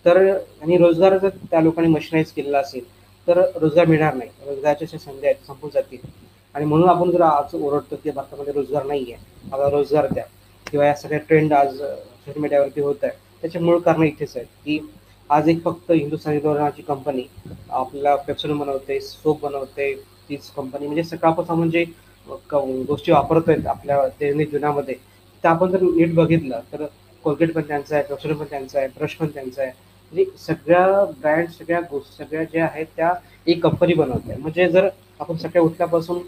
[0.04, 0.18] तर
[0.62, 2.84] आणि रोजगार जर त्या लोकांनी मशिनाईज केलेला असेल
[3.26, 4.30] तर रोजगार मिळणार नाही.
[4.46, 5.98] रोजगाराच्या ज्या संधी आहेत संपून जातील.
[6.54, 10.24] आणि म्हणून आपण जर आज ओरडतो की भारतामध्ये रोजगार नाही आहे आता रोजगार द्या.
[10.66, 14.78] किंवा या सगळ्या ट्रेंड आज सोशल मीडियावरती होत आहे त्याचे मूळ कारण इथेच आहे की
[15.30, 17.22] आज एक फक्त हिंदुस्थानी धोरणाची कंपनी
[17.70, 19.92] आपल्याला पेप्सोलिन बनवते सोप बनवते
[20.28, 21.92] तीच कंपनी म्हणजे सकाळपासून म्हणजे जे
[22.50, 24.94] क- गोष्टी आपल्या दैनिक जीवनामध्ये.
[25.44, 26.84] त्या आपण जर नीट बघितलं तर
[27.24, 29.70] कोलगेट पण त्यांचं आहे पेप्सोलिन पण त्यांचं आहे ब्रश पण त्यांचं आहे.
[30.12, 33.12] म्हणजे सगळ्या ब्रँड सगळ्या गोष्टी सगळ्या ज्या आहेत त्या
[33.46, 34.88] एक कंपनी बनवते म्हणजे जर
[35.20, 36.18] आपण सकाळी उठल्यापासून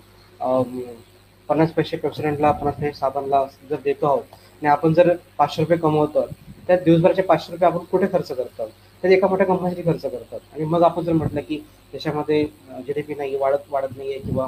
[1.49, 6.27] पन्नास पैसे पेप्सोलिनला पन्नास पैसे साबणला जर देतो आहोत आणि आपण जर पाचशे रुपये कमवतो
[6.67, 8.69] त्या दिवसभराचे पाचशे रुपये आपण कुठे खर्च करतो?
[9.03, 10.39] तर एका मोठ्या कंपनीसाठी खर्च करतात.
[10.53, 11.57] आणि मग आपण जर म्हटलं की
[11.93, 12.45] देशामध्ये
[12.87, 14.47] जी डी पी नाही वाढत वाढत नाही आहे किंवा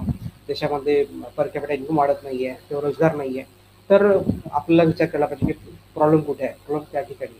[0.49, 1.05] देशामध्ये
[1.37, 3.57] पर कॅपिटल इन्कम वाढत नाही आहे किंवा रोजगार नाही आहे
[3.91, 4.07] तर
[4.53, 6.55] आपल्याला विचार केला पाहिजे की प्रॉब्लेम कुठे आहे?
[6.67, 7.39] प्रॉब्लेम त्या ठिकाणी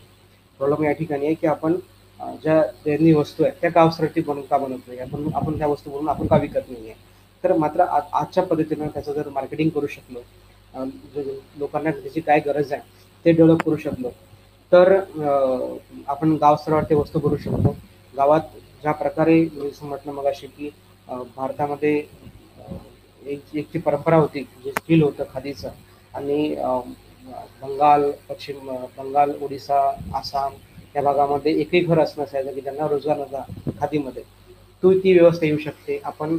[0.59, 1.75] प्रॉब्लेम या ठिकाणी आहे की आपण
[2.41, 4.99] ज्या दैनंदिन वस्तू आहेत त्या का आवश्यकती बनवून का बनवत नाही?
[4.99, 7.07] आपण आपण त्या वस्तू बनवून आपण का विकत नाही आहे
[7.43, 10.21] तर मात्र आजच्या पद्धतीनं त्याचं जर मार्केटिंग करू शकलो
[11.59, 12.81] लोकांना त्याची काय गरज आहे
[13.25, 14.09] ते डेव्हलप करू शकलो
[14.71, 14.93] तर
[16.07, 17.75] आपण गाव स्तरावर ते वस्तू करू शकतो.
[18.13, 18.41] गावात
[18.81, 20.69] ज्या प्रकारे मी म्हटलं मग अशी की
[21.35, 21.95] भारतामध्ये
[23.23, 25.69] एक एक ती परंपरा होती जे स्टील होतं खादीचं
[26.15, 26.55] आणि
[27.61, 29.79] बंगाल पश्चिम बंगाल ओडिसा
[30.17, 30.53] आसाम
[30.95, 34.23] या भागामध्ये एकही घर असं असायचं की ज्यांना रोजगार नव्हता खादीमध्ये.
[34.83, 35.99] तू ती व्यवस्था येऊ शकते.
[36.03, 36.37] आपण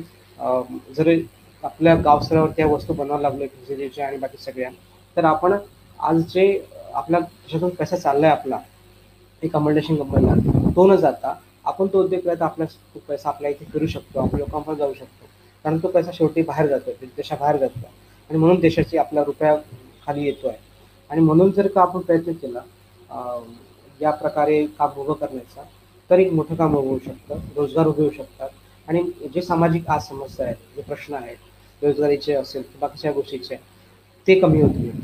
[0.97, 1.15] जर
[1.63, 4.71] आपल्या गावस्तरावर त्या वस्तू बनवायला लागलो फिजिलीच्या आणि बाकी सगळ्या
[5.17, 5.57] तर आपण
[5.99, 6.47] आज जे
[6.95, 8.59] आपल्या देशातून पैसा चाललाय आपला
[9.43, 10.35] एक अमल्टेशन कंपनीला
[10.77, 11.35] तो न जाता
[11.65, 14.95] आपण तो उद्योग केला तर आपला तो पैसा आपल्या इथे फिरू शकतो आपल्या लोकांपर्यंत जाऊ
[14.95, 15.27] शकतो.
[15.65, 17.87] कारण तो पैसा शेवटी बाहेर जातो देशाबाहेर जातो
[18.31, 19.55] आणि म्हणून देशाची आपला रुपया
[20.07, 20.59] खाली येतो आहे
[21.11, 22.61] आणि म्हणून जर का आपण प्रयत्न केला
[24.01, 25.63] या प्रकारे काम उभं करण्याचा
[26.11, 28.49] तर एक मोठं काम उभं होऊ शकतं रोजगार उभे होऊ शकतात.
[28.89, 29.03] आणि
[29.35, 33.57] जे सामाजिक आज समस्या आहेत जे प्रश्न आहेत रोजगारीचे असेल बाकीच्या गोष्टीचे
[34.27, 35.00] ते कमी होतील.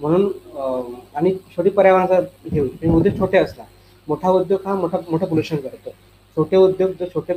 [0.00, 2.16] म्हणून आणि छोटी पर्यावरणाचा
[2.52, 3.64] हे होईल उद्योग छोटे असला
[4.08, 5.90] मोठा उद्योग हा मोठा मोठं पोल्युशन करतो.
[6.36, 7.34] छोटे उद्योग जो छोटे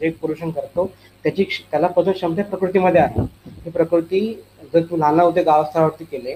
[0.00, 0.84] जे पोल्युशन करतो
[1.24, 3.22] त्याची क्ष- त्याला पचन क्षमता प्रकृतीमध्ये आहे.
[3.64, 4.20] ही प्रकृती
[4.74, 6.34] जर तू लहान उद्योग गावस्तरावरती केले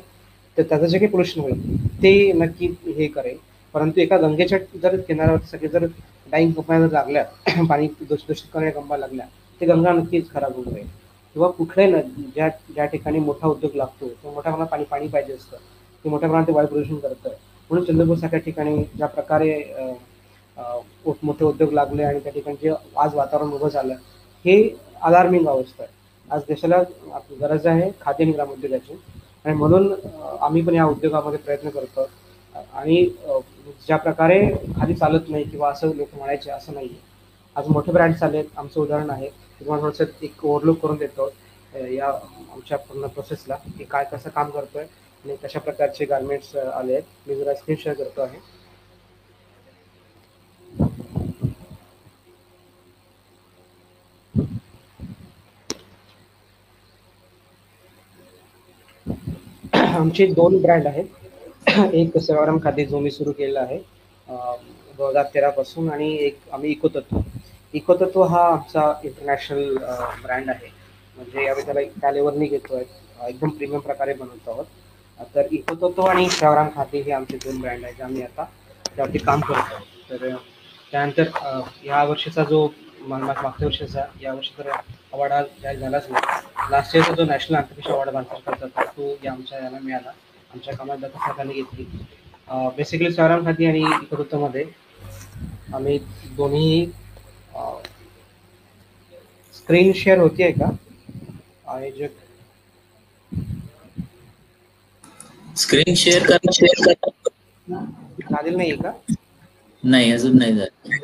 [0.57, 3.37] तर त्याचं जे काही पोल्युशन होईल ते नक्की हे करेल.
[3.74, 5.87] परंतु एका गंगेच्या जर किनाऱ्यावरती सगळे जर
[6.33, 7.24] डाईंग कंपन्या जर लागल्या
[7.68, 9.27] पाणी दूष- दूषित करणाऱ्या कंपन्या लागल्या
[9.61, 10.87] ते गंगा नक्कीच खराब होऊन जाईल.
[11.37, 12.01] किंवा कुठल्याही न
[12.34, 15.57] ज्या ज्या ठिकाणी मोठा उद्योग लागतो किंवा मोठ्या प्रमाणात पाणी पाणी पाहिजे असतं
[16.05, 17.30] ते मोठ्या प्रमाणात ते वायू प्रदूषण करतं.
[17.70, 19.53] म्हणून चंद्रपूरसारख्या ठिकाणी ज्या प्रकारे
[21.22, 23.95] मोठे उद्योग लागले आणि त्या ठिकाणी जे आज वातावरण उभं झालं
[24.45, 24.57] हे
[25.03, 25.93] अलार्मिंग अवस्था आहे.
[26.28, 26.82] आज देशाला
[27.41, 28.99] गरज आहे खाद्य आणि ग्रामोद्योगाची
[29.45, 29.93] आणि म्हणून
[30.41, 32.09] आम्ही पण या उद्योगामध्ये प्रयत्न करतो.
[32.55, 33.05] आणि
[33.87, 34.41] ज्या प्रकारे
[34.76, 37.05] खाली चालत नाही किंवा असं लोक म्हणायचे असं नाही आहे
[37.57, 39.28] आज मोठे ब्रँड्स आले आहेत आमचं उदाहरण आहे.
[39.61, 41.29] तुम्हाला थोडंसं एक ओव्हरलुक करून देतो
[41.93, 47.05] या आमच्या पूर्ण प्रोसेसला की काय कसं काम करतोय आणि कशा प्रकारचे गार्मेंट्स आले आहेत.
[47.27, 48.39] मी जरा स्क्रीन शेअर करतो आहे.
[59.75, 61.05] आमचे दोन ब्रँड आहेत.
[61.95, 63.79] एक सेवाराम खादी जो मी सुरू केलेला आहे
[64.29, 67.17] दोन हजार तेरापासून आणि एक आम्ही इकोतत्व
[67.79, 69.77] इकोतत्व हा आमचा इंटरनॅशनल
[70.22, 70.68] ब्रँड आहे.
[71.16, 74.64] म्हणजे आम्ही त्याला त्या लेवलनी घेतो आहे एकदम प्रीमियम प्रकारे बनवतो आहोत.
[75.31, 78.45] तर इकोतत्व आणि सेवाराम खाते हे आमचे दोन ब्रँड आहेत आम्ही आता
[78.87, 79.79] त्यावरती काम करतो
[80.11, 80.29] तर
[80.93, 81.29] त्यानंतर
[81.85, 82.66] या वर्षीचा जो
[83.03, 86.70] मागच्या वर्षीचा या वर्षी तर अवॉर्ड हा जाहीर झालाच नाही.
[86.70, 90.11] लास्ट इयरचा जो नॅशनल आंतरराष्ट्रीय अवॉर्ड बांधकाम करतात तो या आमच्या याला मिळाला.
[90.55, 91.85] आमच्या कामात दखल घेतली.
[92.77, 94.64] बेसिकली स्वाराम खाती आणि इकोतत्वमध्ये
[95.74, 95.99] आम्ही
[96.37, 96.85] दोन्ही
[99.67, 100.71] स्क्रीन शेअर होती आहे का?
[101.69, 102.11] आयोजक
[105.57, 107.85] स्क्रीन शेअर करणं शेअर करणं
[108.23, 108.93] झालेलं नाही का?
[109.85, 110.97] नाही अजून नाही झालं.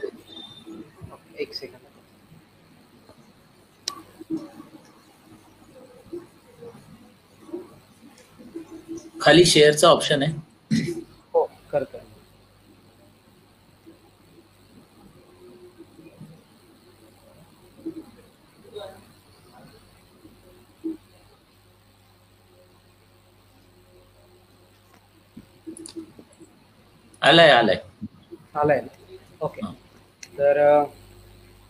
[1.39, 1.81] एक सेकंड
[9.21, 10.81] खाली शेअरचा ऑप्शन आहे
[11.35, 11.99] हो करतो
[27.23, 27.77] आलाय आलाय.
[28.57, 28.81] आलाय
[29.43, 29.67] ओके.
[30.39, 30.59] तर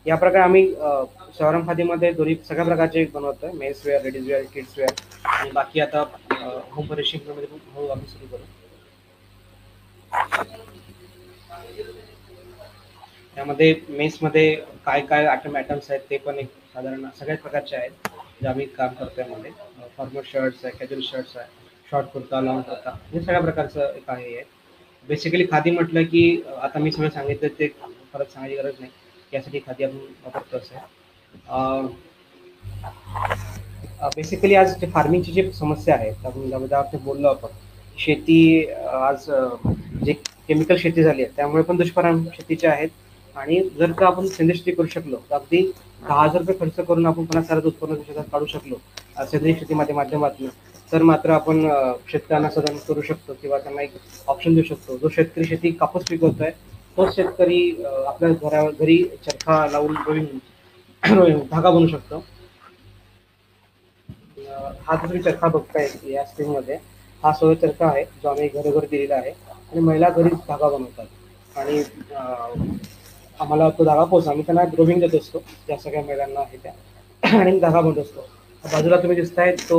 [0.07, 0.65] या प्रकारे आम्ही
[1.39, 3.53] शहरम खादीमध्ये दोन्ही सगळ्या प्रकारचे बनवतोय.
[3.59, 4.93] Men's wear ladies wear kids wear.
[5.25, 7.19] आणि बाकी आता होममध्ये
[7.77, 8.45] हळू आम्ही सुरू करू.
[13.37, 14.55] त्यामध्ये मेन्समध्ये
[14.87, 18.09] काय काय आयटम आयटम्स आहेत ते पण एक साधारण सगळ्याच प्रकारचे आहेत
[18.41, 19.51] जे आम्ही काम करतोयमध्ये
[19.97, 21.49] फॉर्मल शर्ट्स आहे कॅज्युअल शर्ट्स आहे
[21.91, 24.43] शॉर्ट कुर्ता लॉंग कुर्ता हे सगळ्या प्रकारचं एक आहे
[25.09, 26.23] बेसिकली खादी म्हटलं की
[26.63, 27.67] आता मी सगळं सांगितलं ते
[28.15, 28.91] परत सांगायची गरज नाही.
[29.33, 31.87] यासाठी खादी आपण वापरतो असं
[34.17, 37.49] बेसिकली आज जे फार्मिंगची जी समस्या आहे आपण बोललो आपण
[37.99, 39.31] शेती आज
[40.05, 40.13] जे
[40.49, 42.89] केमिकल शेती झाली आहे त्यामुळे पण दुष्परिणाम शेतीचे आहेत.
[43.37, 45.61] आणि जर का आपण सेंद्रिय शेती करू शकलो तर अगदी
[46.03, 48.77] दहा हजार रुपये खर्च करून आपण पन्नास हजाराचं उत्पन्न शेतात काढू शकलो
[49.31, 50.49] सेंद्रिय शेतीमध्ये माध्यमातून.
[50.93, 51.61] तर मात्र आपण
[52.09, 53.93] शेतकऱ्यांना सदन करू शकतो किंवा त्यांना एक
[54.29, 54.97] ऑप्शन देऊ शकतो.
[54.99, 56.51] जो शेतकरी शेती कापूस पिकवतोय
[56.97, 57.61] तोच शेतकरी
[58.07, 62.23] आपल्या घरा घरी चरखा लावून रोईंग धागा बनवू शकतो.
[64.81, 66.77] हा दुसरी चरखा बघताय या स्कीममध्ये
[67.23, 69.31] हा सोय चरखा आहे जो आम्ही घरोघर दिलेला आहे.
[69.31, 71.07] आणि महिला घरीच धागा बनवतात.
[71.57, 71.83] आणि
[73.41, 75.39] आम्हाला तो धागा पोहोच आम्ही त्यांना ग्रोविंग देत असतो.
[75.67, 76.73] ज्या सगळ्या महिलांना आहे त्या.
[77.23, 78.27] आणि धागा बनत असतो.
[78.65, 79.79] बाजूला तुम्ही दिसताय तो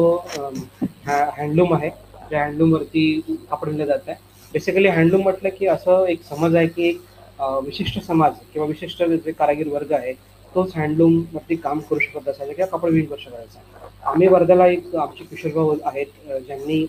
[1.08, 1.90] हँडलूम आहे.
[2.30, 3.04] ज्या हँडलूमवरती
[3.50, 4.16] कापड जात आहे.
[4.54, 7.02] बेसिकली हँडलूम म्हटलं की असं एक समज आहे की एक
[7.66, 10.14] विशिष्ट समाज किंवा विशिष्ट जे कारागीर वर्ग आहे
[10.52, 15.24] तोच हँडलूमवरती काम करू शकत असायचा किंवा कपडे विण करू शकायचा आम्ही वर्ध्याला एक आमचे
[15.26, 16.86] किशोरभाऊ आहेत ज्यांनी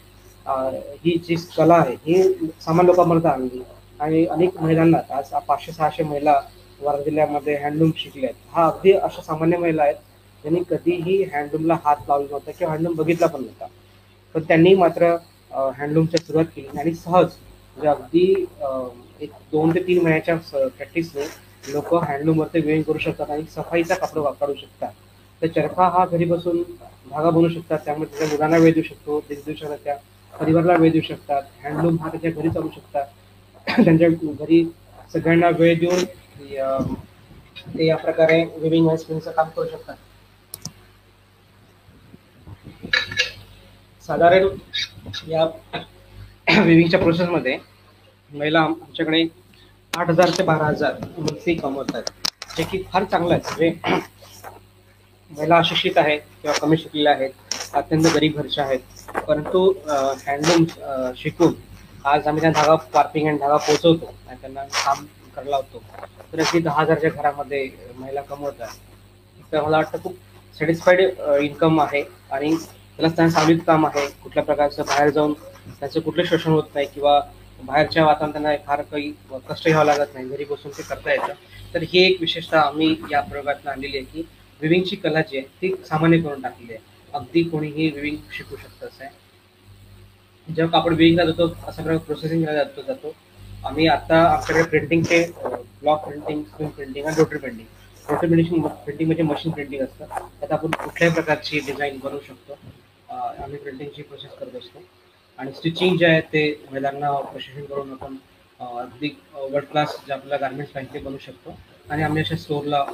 [0.47, 2.23] ही जी कला आहे ही
[2.61, 3.63] सामान्य लोकांपर्यंत आणली.
[4.01, 6.33] आणि अनेक महिलांना आज पाचशे सहाशे महिला
[6.81, 9.97] वर्धा जिल्ह्यामध्ये हँडलूम शिकल्या आहेत हा अगदी अशा सामान्य महिला आहेत
[10.45, 13.67] त्यांनी कधीही हँडलूमला हात लावला नव्हता किंवा हँडलूम बघितला पण नव्हता.
[14.35, 15.15] पण त्यांनी मात्र
[15.73, 17.27] हँडलूमच्या सुरुवात केली आणि सहज
[17.77, 18.25] म्हणजे अगदी
[19.21, 20.37] एक दोन ते तीन महिन्याच्या
[20.69, 21.25] प्रॅक्टिसने
[21.65, 24.93] लोक हँडलूमवरती वेळ करू शकतात आणि सफाईचा कपडा वापरू शकतात.
[25.43, 26.63] तर चरखा हा घरी बसून
[27.07, 29.97] धागा बनवू शकतात त्यामुळे त्याच्या मुलांना वेळ देऊ शकतो ते देऊ शकतात त्या
[30.35, 31.43] परिवाराला वेळ देऊ शकतात.
[31.59, 33.07] हँडलूम हा त्याच्या घरी चालू शकतात.
[33.67, 34.65] त्यांच्या घरी
[35.13, 36.05] सगळ्यांना वेळ देऊन
[37.69, 39.97] ते या प्रकारे विविंग स्पिनचं काम करू शकतात.
[44.05, 44.49] साधारण
[45.29, 45.45] या
[46.63, 47.57] विविंगच्या प्रोसेसमध्ये
[48.31, 49.23] महिला आमच्याकडे
[49.93, 52.03] आठ हजार ते बारा हजार मंथली कमवतात
[52.57, 53.41] जे की फार चांगलं आहे.
[53.43, 54.01] म्हणजे
[55.31, 58.81] महिला अशिक्षित आहेत किंवा कमी शिकलेल्या आहेत अत्यंत गरीब घरच्या आहेत.
[59.27, 59.73] परंतु
[60.27, 60.65] हँडलूम
[61.17, 61.55] शिकून
[62.05, 65.83] आज आम्ही त्यांना धागा पार्किंग आणि धागा पोचवतो आणि त्यांना काम करायला लावतो.
[66.33, 68.69] तर अगदी दहा हजारच्या घरामध्ये महिला कमवतात.
[69.53, 70.17] तर मला वाटतं खूप
[70.57, 71.01] सॅटिस्फाईड
[71.43, 72.03] इन्कम आहे
[72.33, 72.55] आणि
[72.99, 75.33] त्याला त्यांना सावलीत काम आहे कुठल्या प्रकारचं बाहेर जाऊन
[75.81, 77.21] त्याचं कुठलं शोषण होत नाही किंवा
[77.63, 79.13] बाहेरच्या वातावरण त्यांना फार काही
[79.49, 81.33] कष्ट घ्यावं लागत नाही घरी बसून ते करता येतं.
[81.75, 84.23] तर ही एक विशेषता आम्ही या प्रयोगातून आणलेली आहे की
[84.61, 86.83] विविंगची कला जी आहे ती सामान्य करून टाकलेली आहे.
[87.13, 89.13] अगदी कोणीही विविंग शिकू शकतं असं आहे.
[90.49, 93.15] जेव्हा आपण विविंगला जातो असा प्रकार प्रोसेसिंगला जातो जातो.
[93.65, 97.67] आम्ही आता आमच्याकडे प्रिंटिंगचे ब्लॉक प्रिंटिंग स्क्रीन प्रिंटिंग आणि rotary printing
[98.09, 100.05] rotary printing printing म्हणजे मशीन प्रिंटिंग असतं.
[100.41, 102.59] त्यात आपण कुठल्याही प्रकारची डिझाईन बनवू शकतो.
[103.15, 104.83] आम्ही प्रिंटिंगची प्रोसेस करत असतो.
[105.39, 108.17] आणि स्टिचिंग जे आहे ते महिलांना प्रशिक्षण करून आपण
[108.61, 111.57] अगदी वर्ल्ड क्लास जे आपल्याला गार्मेंट्स पाहिजे ते बनवू शकतो.
[111.91, 112.85] आणि आम्ही अशा स्टोअरला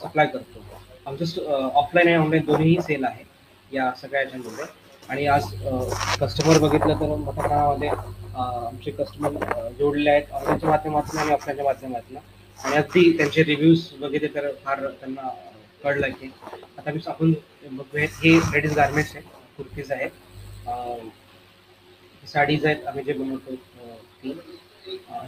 [0.00, 0.64] सप्लाय करतो.
[1.06, 3.24] आमचं ऑफलाईन आणि ऑनलाईन दोन्हीही सेल आहे
[3.70, 4.64] या सगळ्या याच्यामध्ये
[5.08, 5.44] आणि आज
[6.20, 10.32] कस्टमर बघितलं तर मोठ्या प्रमाणामध्ये आमचे कस्टमर जोडले आहेत.
[10.32, 12.16] ऑनलाईनच्या माध्यमातून आणि ऑफलाईनच्या माध्यमातून.
[12.58, 15.28] आणि अगदी त्यांचे रिव्ह्यूज बघितले तर फार त्यांना
[15.84, 16.30] कळलं की
[16.78, 17.32] आता मी आपण
[17.70, 19.24] बघूयात हे लेडीज गार्मेंट्स आहेत.
[19.56, 20.10] कुर्तीज आहेत.
[22.32, 24.38] साडीज आहेत आम्ही जे बनवतो ती.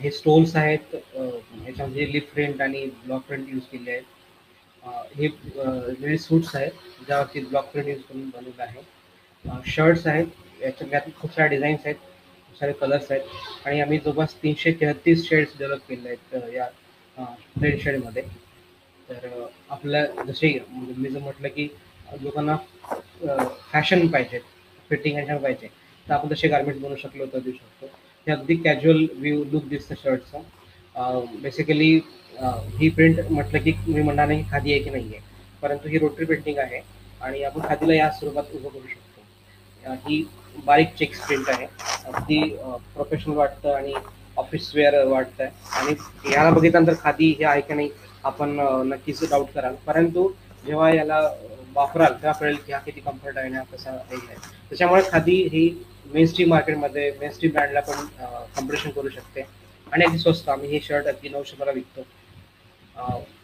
[0.00, 4.02] हे स्टोल्स आहेत ह्याच्यामध्ये लिप प्रिंट आणि ब्लॉक प्रिंट यूज केले आहेत.
[5.16, 6.72] हे लेडीज सूट्स आहेत
[7.06, 8.82] ज्यावरती ब्लॉक प्रिंट यूज करून बनवलं आहे.
[9.70, 14.72] शर्ट्स आहेत याच्यात खूप साऱ्या डिझाईन्स आहेत खूप सारे कलर्स आहेत आणि आम्ही जवळपास तीनशे
[14.80, 16.68] तेहतीस शेड्स डेव्हलप केले आहेत या
[17.62, 18.22] रेड शेडमध्ये.
[19.08, 21.68] तर आपल्या जसे म्हणजे मी जर म्हटलं की
[22.22, 22.56] लोकांना
[23.72, 24.38] फॅशन पाहिजे
[24.90, 25.66] फिटिंग ह्याच्या पाहिजे
[26.06, 27.86] तर आपण तसे गार्मेंट बनवू शकलो तर देऊ शकतो.
[28.26, 31.94] हे अगदी कॅज्युअल व्ह्यू लुक दिसतं शर्टचा बेसिकली
[32.78, 35.20] ही प्रिंट म्हटलं की मी म्हणणार नाही खादी आहे की नाही आहे
[35.62, 36.80] परंतु ही रोटरी प्रिंटिंग आहे
[37.20, 39.92] आणि आपण खादीला या स्वरूपात उभं करू शकतो.
[40.08, 40.24] ही
[40.64, 41.66] बारीक चेक्स प्रिंट आहे.
[42.06, 42.40] अगदी
[42.94, 43.94] प्रोफेशनल वाटतं आणि
[44.36, 45.44] ऑफिस वेअर वाटतं.
[45.72, 45.94] आणि
[46.32, 47.90] याला बघितल्यानंतर खादी हे आहे की नाही
[48.24, 48.56] आपण
[48.88, 49.74] नक्कीच डाऊट कराल.
[49.86, 50.28] परंतु
[50.66, 51.20] जेव्हा याला
[51.78, 54.16] वापराल तेव्हा कळेल की हा किती कम्फर्ट आहे आणि हा कसा आहे.
[54.68, 55.68] त्याच्यामुळे खादी ही
[56.14, 59.46] मेन स्ट्रीम मार्केटमध्ये मेन स्ट्रीम ब्रँडला पण कॉम्पिटिशन करू शकते.
[59.86, 62.00] आणि अगदी स्वस्त आम्ही हे शर्ट अगदी नऊशेला विकतो.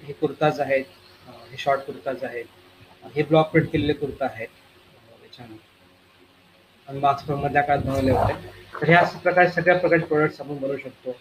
[0.07, 0.85] हे कुर्ताज आहेत
[1.51, 2.45] हे शॉर्ट कुर्ताज आहेत
[3.14, 4.49] हे ब्लॉक प्रिंट केलेले कुर्ता आहेत.
[6.89, 8.32] आणि मास्क पण मधल्या काळात बनवले होते.
[8.80, 11.16] तर ह्या प्रकार सगळ्या प्रकारचे प्रोडक्ट्स आपण बनवू शकतो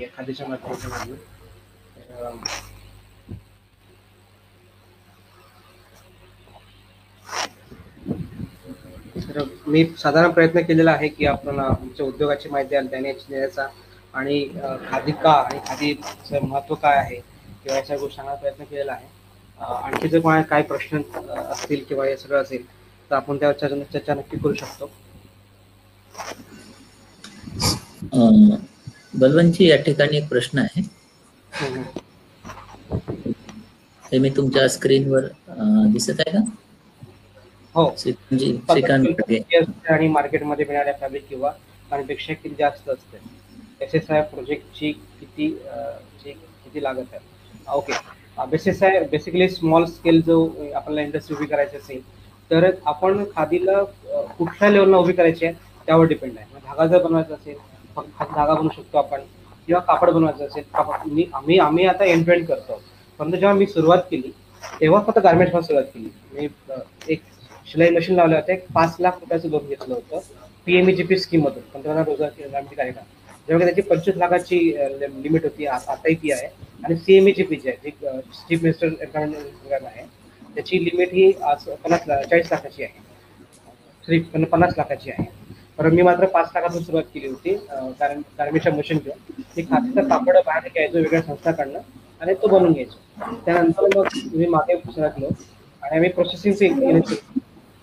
[0.00, 1.16] या खादीच्या माध्यमातून.
[9.28, 13.66] तर, मी साधारण प्रयत्न केलेला आहे की आपण आमच्या उद्योगाची माहिती त्याने देण्याचा
[14.14, 14.42] आणि
[14.86, 19.06] खादी का आणि खादीचं महत्त्व काय आहे किंवा याच्या गोष्टी सांगण्याचा प्रयत्न केलेला आहे.
[19.58, 21.00] आणखी जर कोणा काय प्रश्न
[21.42, 22.64] असतील किंवा हे सगळं असेल
[23.10, 24.90] तर आपण त्यावर चर्चा चर्चा नक्की करू शकतो.
[29.14, 30.82] बलवंतजी या ठिकाणी एक प्रश्न आहे.
[34.04, 35.26] हे मी तुमच्या स्क्रीनवर
[35.92, 36.44] दिसत आहे का?
[37.78, 37.88] हो.
[37.88, 38.10] असते
[39.94, 41.50] आणि मार्केटमध्ये मिळणाऱ्या फॅब्रिक किंवा
[41.90, 43.18] पेक्षा किती जास्त असते?
[43.80, 45.48] एस एस आय प्रोजेक्टची किती
[46.24, 47.20] किती लागत आहे?
[47.74, 47.92] Okay
[48.50, 52.00] base S I basically small scale जो आपल्याला इंडस्ट्री उभी करायची असेल
[52.50, 53.82] तर आपण खादीला
[54.38, 55.54] कुठल्या लेवलला उभी करायची आहे
[55.86, 56.46] त्यावर डिपेंड आहे.
[56.66, 57.56] धागा जर बनवायचा असेल
[57.96, 59.20] फक्त धागा बनवू शकतो आपण
[59.68, 62.80] किंवा कापड बनवायचं असेल मी आम्ही आम्ही आता एंड करतो.
[63.20, 64.30] परंतु जेव्हा मी सुरुवात केली
[64.80, 66.08] तेव्हा फक्त गार्मेंट्सपासून सुरुवात केली.
[66.32, 66.48] मी
[67.12, 67.22] एक
[67.68, 70.20] शिलाई मशीन लावलं होतं एक पाच लाख रुपयाचं लोन घेतलं होतं.
[70.66, 73.04] पीएमईजीपी स्कीम मधून पंतप्रधान रोजगार ग्रामीण कार्यक्रम
[73.48, 74.58] जेव्हा त्याची पंचवीस लाखाची
[75.00, 76.46] लिमिट होती आताही ती आहे.
[76.84, 80.04] आणि सीएमईजीपी जी आहे जी चीफ मिनिस्टर एम्प्लॉयमेंट प्रोग्राम आहे.
[80.54, 83.06] त्याची लिमिट ही आज पन्नास चाळीस लाखाची आहे.
[84.04, 85.24] थ्री पन्नास लाखाची आहे.
[85.78, 87.54] परंतु मी मात्र पाच लाखातून सुरुवात केली होती
[87.98, 88.22] कारण
[88.76, 89.18] मशीन घेऊन.
[89.56, 91.78] ते खात्याचा कापड बाहेर घ्यायचो वेगळ्या संस्थाकडनं
[92.20, 93.36] आणि तो बनवून घ्यायचो.
[93.46, 94.06] त्यानंतर मग
[94.36, 95.26] मी मागे सरकलो
[95.82, 96.54] आणि आम्ही प्रोसेसिंग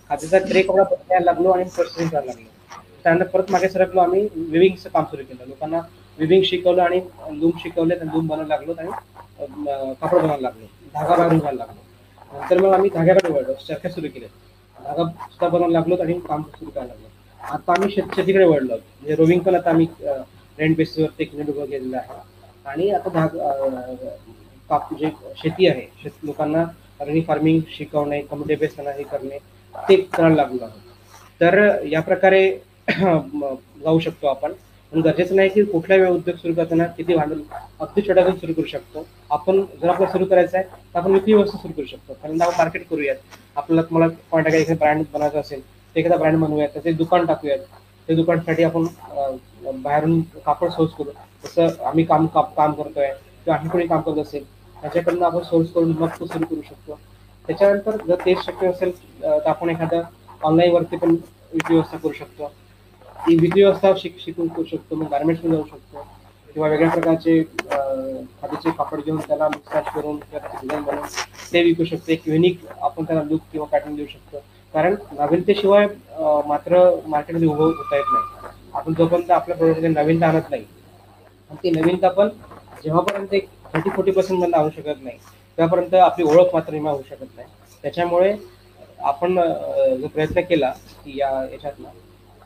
[0.09, 2.49] खात्याचा ट्रे कपडा द्यायला लागलो आणि प्रोसेसिंग करायला लागलो.
[3.03, 5.47] त्यानंतर परत मागे सरकलो आम्ही विविंगचं काम सुरू केलं.
[5.47, 5.79] लोकांना
[6.17, 6.99] विविंग शिकवलं आणि
[7.39, 8.89] लूम शिकवले आणि लूम बनवायला लागलो आणि
[9.99, 10.65] कापड बनवायला लागलो.
[10.93, 12.39] धागा बाहेरून घ्यायला लागलो.
[12.39, 13.53] नंतर मग आम्ही धाग्याकडे वळलो.
[13.67, 14.25] चरख्या सुरू केले
[14.77, 17.07] धागा सुद्धा बनवायला लागलो आणि काम सुरू करायला लागलो.
[17.39, 18.75] आता आम्ही शेत शेतीकडे वळलो.
[18.75, 19.87] म्हणजे रोविंग पण आता आम्ही
[20.57, 22.19] रेंट बेसिसवरती एक युनिट उभं केलेलं आहे.
[22.65, 23.37] आणि आता धाग
[24.69, 26.63] काप जे शेती आहे शेत लोकांना
[27.27, 29.37] फार्मिंग शिकवणे कम्युनिटी बेस हे करणे
[29.75, 30.79] ते करायला लागलो आहोत.
[31.41, 32.41] तर या प्रकारे
[32.89, 34.53] जाऊ शकतो आपण.
[34.91, 37.39] पण गरजेचं नाही की कुठलाही वेळ उद्योग सुरू करताना किती भांडवल
[37.79, 39.05] अगदी छोट्यातून सुरू करू शकतो.
[39.31, 42.13] आपण जर आपल्याला सुरू करायचं आहे तर आपण विक्री वस्तू सुरू करू शकतो.
[42.13, 43.15] कारण आपण मार्केट करूयात.
[43.57, 47.59] आपल्याला तुम्हाला पॉईंट काही एखादा ब्रँड बनवायचा असेल ते एखादा ब्रँड बनवूयात त्याचे दुकान टाकूयात.
[48.09, 48.85] ते दुकानसाठी आपण
[49.75, 51.09] बाहेरून कापड सोर्स करू.
[51.43, 54.43] जसं आम्ही काम काम काम करतोय किंवा आणखी कोणी काम करत असेल
[54.75, 56.99] त्याच्याकडनं आपण सोर्स करून मग तो सुरू करू शकतो.
[57.47, 58.91] त्याच्यानंतर जर ते शक्य असेल
[59.21, 60.01] तर आपण एखादा
[60.41, 62.51] ऑनलाईन वरती पण विधी व्यवस्था करू शकतो.
[63.19, 66.05] ती विधी व्यवस्था शिक शिकून करू शकतो मग गार्मेंट्स जाऊ शकतो.
[66.49, 71.05] किंवा वेगळ्या प्रकारचे खादीचे कापड घेऊन त्याला मिक्सॅच करून डिझाईन बनवून
[71.53, 72.11] ते विकू शकतो.
[72.11, 74.37] एक युनिक आपण त्याला लुक किंवा पॅटर्न देऊ शकतो.
[74.73, 75.87] कारण नवीनतेशिवाय
[76.47, 78.53] मात्र मार्केटमध्ये उभं होता येत नाही.
[78.73, 80.63] आपण जोपर्यंत आपल्या प्रोडक्टमध्ये नवीनता आणत नाही
[81.51, 82.29] आणि ती नवीनता पण
[82.83, 85.17] जेव्हापर्यंत एक थर्टी फोर्टी पर्सेंट मधून आणू शकत नाही
[85.57, 87.47] त्यापर्यंत आपली ओळख मात्र निर्माण होऊ शकत नाही.
[87.83, 88.35] त्याच्यामुळे
[89.03, 89.35] आपण
[90.01, 90.69] जो प्रयत्न केला
[91.03, 91.89] की या याच्यातनं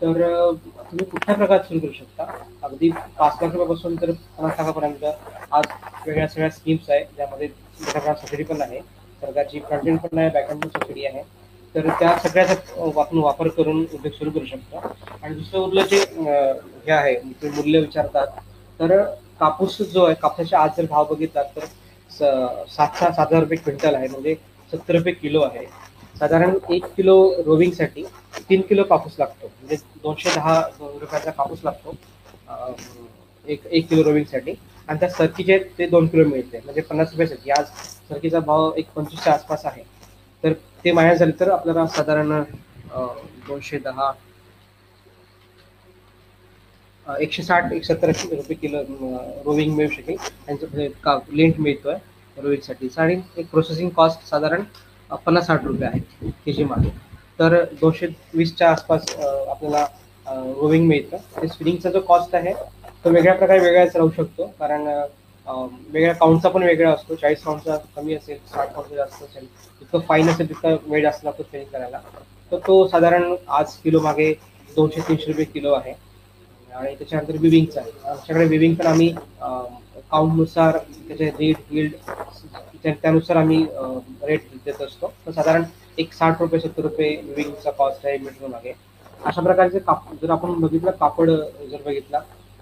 [0.02, 2.24] तर तुम्ही कुठल्या प्रकारात सुरू करू शकता?
[2.64, 5.04] अगदी पाच लाख रुपयापासून तर पन्नास लाखापर्यंत
[5.52, 5.66] आज
[6.06, 8.80] वेगळ्या सगळ्या स्कीम्स आहे ज्यामध्ये मोठ्या प्रमाणात सबसिडी पण आहे
[9.22, 11.24] सरकारची फ्रंट पण आहे बॅक पण सबसिडी आहे.
[11.76, 12.54] तर त्या सगळ्याचा
[13.02, 14.78] आपण वापर करून उद्योग सुरू करू शकतो.
[15.24, 15.98] आणि दुसरं उरलं जे
[16.86, 18.28] हे आहे मूल्य विचारतात
[18.80, 19.02] तर
[19.40, 21.66] कापूस जो आहे कापसाच्या आज जर भाव बघितला तर
[22.20, 24.08] सात सात हजार रुपये क्विंटल आहे.
[24.08, 24.36] म्हणजे
[24.72, 25.66] सत्तर रुपये किलो आहे.
[26.20, 27.16] साधारण एक किलो
[27.46, 28.04] रोविंगसाठी
[28.50, 29.48] तीन किलो कापूस लागतो.
[29.48, 31.96] म्हणजे दोनशे दहा रुपयाचा कापूस लागतो.
[33.46, 34.54] एक एक किलो रोविंगसाठी.
[34.90, 36.60] आणि त्या सरकीचे ते दोन किलो मिळते.
[36.66, 37.52] म्हणजे पन्नास रुपयासाठी.
[37.52, 37.66] आज
[38.10, 39.84] सरकीचा भाव एक पंचवीसच्या आसपास आहे.
[40.44, 40.54] तर
[40.84, 42.32] ते माया झाले तर आपल्याला साधारण
[43.48, 44.12] दोनशे दहा
[47.22, 48.82] एकशे साठ एक सत्तर रुपये किलो
[49.46, 50.16] रोविंग मिळू शकेल.
[50.46, 51.96] त्यांचं म्हणजे का लेंट मिळतोय
[52.38, 54.64] रोविंगसाठी आणि एक प्रोसेसिंग कॉस्ट साधारण
[55.26, 56.90] पन्नास साठ रुपये आहे के जी मागे.
[57.40, 59.86] तर दोनशे वीसच्या आसपास आपल्याला
[60.60, 61.18] रोविंग मिळतं.
[61.42, 62.54] ते स्विमिंगचा जो कॉस्ट आहे
[63.04, 64.46] तो वेगळ्या प्रकारे वेगळाच राहू शकतो.
[64.60, 64.88] कारण
[65.92, 67.16] वेगळ्या काउंटचा पण वेगळा असतो.
[67.16, 71.44] चाळीस काउंटचा कमी असेल साठ काउंटचा जास्त असेल जितकं फाईन असेल तितका वेळ जास्त लागतो
[71.44, 72.00] स्विनिंग करायला.
[72.52, 74.32] तर तो साधारण आज किलो मागे
[74.76, 75.94] दोनशे तीनशे रुपये किलो आहे.
[76.76, 79.10] आणि त्याच्यानंतर विविंगचा आहे आमच्याकडे विविंग पण आम्ही
[80.12, 81.94] काउंटनुसार त्याचे रेट गिल्ड
[82.84, 83.64] त्यानुसार आम्ही
[84.24, 85.08] रेट देत असतो.
[85.26, 85.64] तर साधारण
[85.98, 88.74] एक साठ रुपये सत्तर रुपये विविंगचा कॉस्ट आहे मीटर मागे.
[89.22, 92.20] अशा प्रकारचे काप जर आपण बघितलं कापड जर बघितला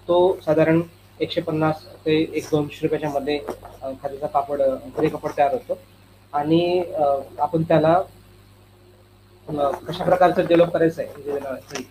[0.08, 0.80] तो साधारण
[1.20, 3.38] एकशे पन्नास ते एक दोनशे रुपयाच्या मध्ये
[4.02, 4.60] खादीचा कापड
[4.96, 5.78] खरे कापड तयार होतो.
[6.32, 6.82] आणि
[7.40, 7.94] आपण त्याला
[9.48, 11.82] कशा प्रकारचं डेव्हलप करायचं आहे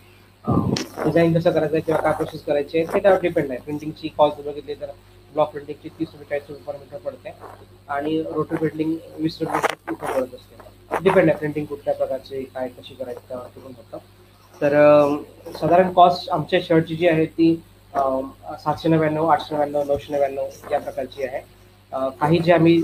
[0.48, 3.60] डिझाईन कसं करायचं किंवा काय प्रोसेस करायची आहे ते त्यावर डिपेंड आहे.
[3.60, 4.92] प्रिंटिंगची कॉस्ट बघितली तर
[5.34, 7.34] ब्लॉक प्रिंटिंगची तीस रुपये चाळीस रुपये पर मीटर पडते.
[7.90, 11.04] आणि रोटर प्रिंटिंग वीस रुपये पडत असते.
[11.04, 13.98] डिपेंड आहे प्रिंटिंग कुठल्या प्रकारची काय कशी करायची त्यावरती पण होतं.
[14.62, 17.54] तर साधारण कॉस्ट आमच्या शर्टची जी आहे ती
[17.96, 21.40] सातशे नव्याण्णव आठशे नव्याण्णव नऊशे नव्याण्णव या प्रकारची आहे.
[22.20, 22.78] काही जे आम्ही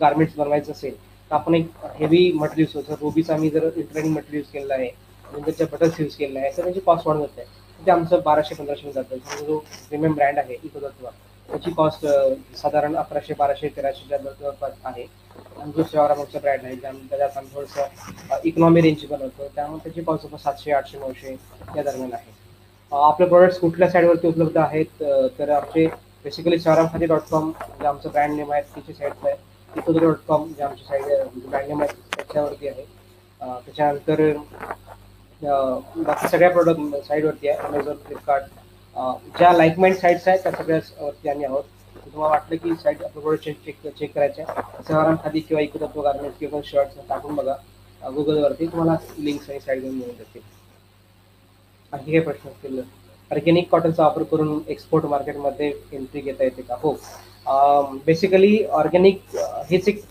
[0.00, 4.74] गार्मेंट्स बनवायचं असेल तर आपण एक हेवी मटेरियल यूज जर आम्ही जर इंटरनेट मटेरियल केलेलं
[4.74, 4.90] आहे
[5.32, 6.50] नंतरच्या बटन्स यूज केलेलं आहे.
[6.56, 7.44] तर त्याची कॉस्ट वाढत जाते.
[7.80, 9.16] ते आमचं बाराशे पंधराशे जातं.
[9.16, 9.58] समजा जो
[9.88, 11.10] प्रीमियम ब्रँड आहे इकोदत्वा
[11.48, 12.06] त्याची कॉस्ट
[12.56, 15.02] साधारण अकराशे बाराशे तेराशेच्या जवळपास आहे.
[15.32, 19.48] आणि दुसऱ्या सेवारामचा ब्रँड आहे ज्या त्याच्यात आम्ही थोडंसं इकॉनॉमी रेंज बनवतो.
[19.54, 21.32] त्यामुळे त्याची कॉस्ट जवळ सातशे आठशे नऊशे
[21.76, 22.30] या दरम्यान आहे.
[22.92, 25.02] आपले प्रोडक्ट्स कुठल्या साईडवरती उपलब्ध आहेत?
[25.38, 25.86] तर आमचे
[26.24, 29.34] basically Sevaram khadi dot com जे आमचं ब्रँड नेम आहे तिची साईट आहे
[29.72, 31.04] इकोदो डॉट कॉम जे आमची साईड
[31.36, 32.84] ब्रँड नेम आहे त्याच्यावरती आहे.
[33.40, 34.20] त्याच्यानंतर
[35.42, 37.58] बाकी सगळ्या प्रोडक्ट साईडवरती आहे.
[37.58, 38.44] अमेझॉन फ्लिपकार्ट
[39.38, 41.62] ज्या लाईक साईट्स आहेत त्या सगळ्या वरती आम्ही आहोत.
[42.04, 44.62] तुम्हाला वाटलं की साईट आपलं प्रोडक्ट चेक चेक करायचे आहे.
[44.88, 47.54] खाली खादी किंवा तो गार्मेंट्स किंवा शर्ट्स टाकून बघा.
[48.02, 50.40] गुगलवरती तुम्हाला लिंक्स आणि साईड घेऊन मिळून जातील.
[51.92, 52.80] आणखी काही प्रश्न असतील
[53.30, 56.76] ऑर्गॅनिक कॉटनचा वापर करून एक्सपोर्ट मार्केटमध्ये एंट्री घेता येते का?
[56.82, 56.92] हो.
[58.06, 59.36] बेसिकली ऑर्गॅनिक
[59.70, 60.02] हेच एक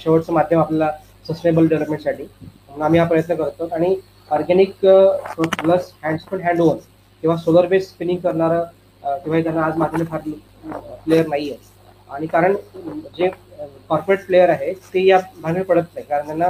[0.00, 0.90] शेवटचं माध्यम आपल्याला
[1.28, 3.94] सस्टेनेबल डेव्हलपमेंटसाठी म्हणून आम्ही हा प्रयत्न करतो आणि
[4.28, 6.78] ऑर्गॅनिक प्लस हँड्स पण हँड ओव्हन
[7.22, 8.64] किंवा सोलर बेस स्पिनिंग करणारं
[9.18, 10.20] किंवा त्यांना आज माझ्याकडे फार
[11.04, 11.74] प्लेअर नाही आहे
[12.10, 12.54] आणि कारण
[13.14, 13.28] जे
[13.88, 16.04] कॉर्पोरेट प्लेअर आहे ते या भागात पडत नाही.
[16.04, 16.48] कारण त्यांना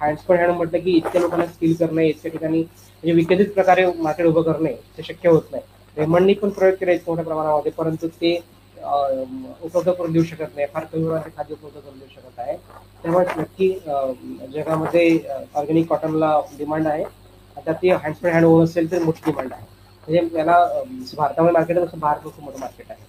[0.00, 4.26] हँड्स पण हँड म्हटलं की इतक्या लोकांना स्किल करणे इतक्या ठिकाणी म्हणजे विकसित प्रकारे मार्केट
[4.26, 5.62] उभं करणे ते शक्य होत नाही.
[5.96, 8.34] रेमंडनी पण प्रयोग केले मोठ्या प्रमाणामध्ये परंतु ते
[8.84, 10.66] उपलब्ध करून देऊ शकत नाही.
[10.68, 12.56] फार कमी प्रमाणात खाद्य उपलब्ध करून देऊ शकत आहे.
[13.02, 13.68] त्यामुळे नक्की
[14.52, 15.06] जगामध्ये
[15.54, 17.04] ऑर्गॅनिक कॉटनला डिमांड आहे.
[17.56, 19.66] आता ती हँड्स हँड ओव्हन असेल तर मोठी डिमांड आहे.
[20.08, 20.58] म्हणजे याला
[21.12, 23.00] भारतामध्ये मार्केट आहे तसं बाहेर खूप मोठं मार्केट आहे.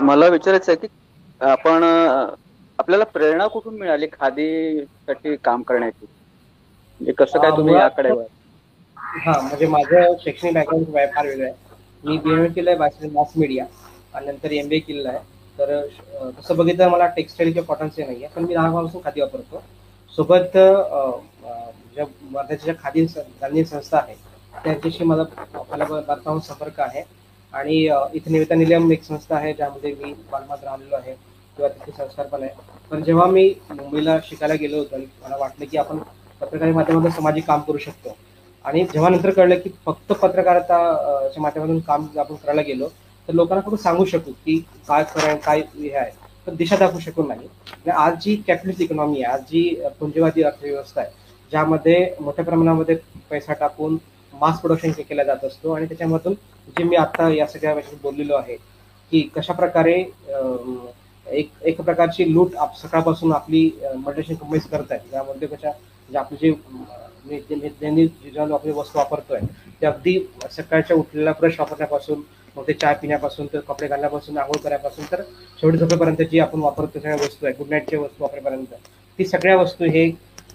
[0.00, 0.94] मला विचारायचं आहे की
[1.40, 1.82] आपण
[2.78, 6.06] आपल्याला प्रेरणा कुठून मिळाली खादीसाठी काम करण्याची?
[7.00, 8.12] म्हणजे कसं काय तुम्ही याकडे?
[9.16, 11.54] हा म्हणजे माझं शैक्षणिक बॅकग्राऊंड फार वेगळं आहे.
[12.04, 13.64] मी बी एम ए केलं आहे बॅचलर मास मीडिया
[14.14, 15.18] आणि नंतर एम बी ए केलेलं आहे.
[15.58, 15.80] तर
[16.38, 19.62] तसं बघितलं मला टेक्स्टाईल किंवा कॉटनचे नाही आहे पण मी लहानपणापासून खादी वापरतो.
[20.12, 20.56] सोबत
[21.94, 23.04] ज्या वर्ध्याच्या ज्या खादी
[23.40, 24.14] गांधी संस्था आहे
[24.64, 25.22] त्यांच्याशी मला
[25.70, 27.02] मला बरताहून संपर्क आहे.
[27.52, 27.76] आणि
[28.14, 32.42] इथे निवेता निलम एक संस्था आहे ज्यामध्ये मी बालमात राहिलेलो आहे किंवा तिथे संस्कार पण
[32.42, 32.50] आहे.
[32.90, 35.98] पण जेव्हा मी मुंबईला शिकायला गेलो होतो मला वाटलं की आपण
[36.40, 38.16] पत्रकारी माध्यमातून सामाजिक काम करू शकतो.
[38.64, 42.88] आणि जेव्हा नंतर कळलं की फक्त पत्रकारिताच्या च्या माध्यमातून काम जर आपण करायला गेलो
[43.28, 44.58] तर लोकांना फक्त सांगू शकू की
[44.88, 46.10] काय कराय काय हे आहे.
[46.46, 47.46] पण दिशा दाखवू शकू नाही.
[47.68, 51.10] आणि आज जी कॅपिटलिस्ट इकॉनॉमी आहे आज जी पुंजीवादी अर्थव्यवस्था आहे
[51.52, 52.96] ज्यामध्ये मोठ्या प्रमाणामध्ये
[53.30, 53.96] पैसा टाकून
[54.32, 56.34] मास प्रोडक्शन केला जात असतो आणि त्याच्यामधून
[56.68, 58.56] जे मी आता या सगळ्या विषयी बोललेलो आहे
[59.12, 59.92] की कशा प्रकारे
[61.26, 65.70] एक एक प्रकारची लूट आप सकाळपासून आपली मल्टिनेशनल कंपनीज करत आहेत ज्यामध्ये कशा
[66.08, 66.50] जे आपली जे
[67.24, 69.40] अं, आपली वस्तू वापरतोय
[69.80, 70.18] ते अगदी
[70.50, 72.20] सकाळच्या उठलेला ब्रश वापरण्यापासून
[72.56, 75.22] मग ते चाय पिण्यापासून तर कपडे घालण्यापासून आंघोळ करण्यापासून तर
[75.60, 78.74] शेवटी झोपेपर्यंत जी आपण वापरतो सगळ्या वस्तू आहे गुड नाईटच्या वस्तू वापरेपर्यंत
[79.18, 80.06] ती सगळ्या वस्तू हे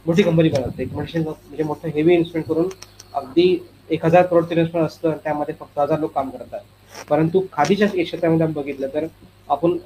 [0.06, 0.84] मोठी कंपनी बनवते.
[0.84, 2.70] एक म्हणजे मोठं हेवी इन्व्हेस्टमेंट करून
[3.14, 3.58] अगदी
[3.90, 6.60] एक हजार करोडचं इन्व्हेस्टमेंट असतं आणि त्यामध्ये फक्त हजार लोक काम करतात.
[7.10, 9.06] परंतु खादीच्या क्षेत्रामध्ये आपण बघितलं तर
[9.50, 9.78] आपण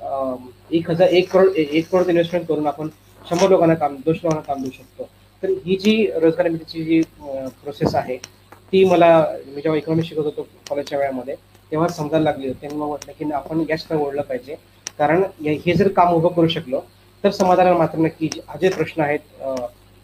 [0.72, 2.88] एक हजार एक करोड एक करोड इन्व्हेस्टमेंट करून आपण
[3.22, 5.10] शंभर लोकांना काम दोनशे लोकांना काम देऊ शकतो.
[5.44, 7.02] तर ही जी रोजगार निर्मितीची जी
[7.64, 8.18] प्रोसेस आहे
[8.72, 9.08] ती मला
[9.48, 11.36] मी जेव्हा इकॉनॉमी शिकत होतो कॉलेजच्या वेळामध्ये
[11.72, 12.66] तेव्हा समजायला लागली होती.
[12.66, 14.56] आणि मग म्हटलं की आपण गॅसकडे ओढलं पाहिजे.
[14.98, 16.80] कारण हे जर काम उभं करू शकलो
[17.24, 19.20] तर समाधानाला मात्र नक्की जे- हा जे प्रश्न आहेत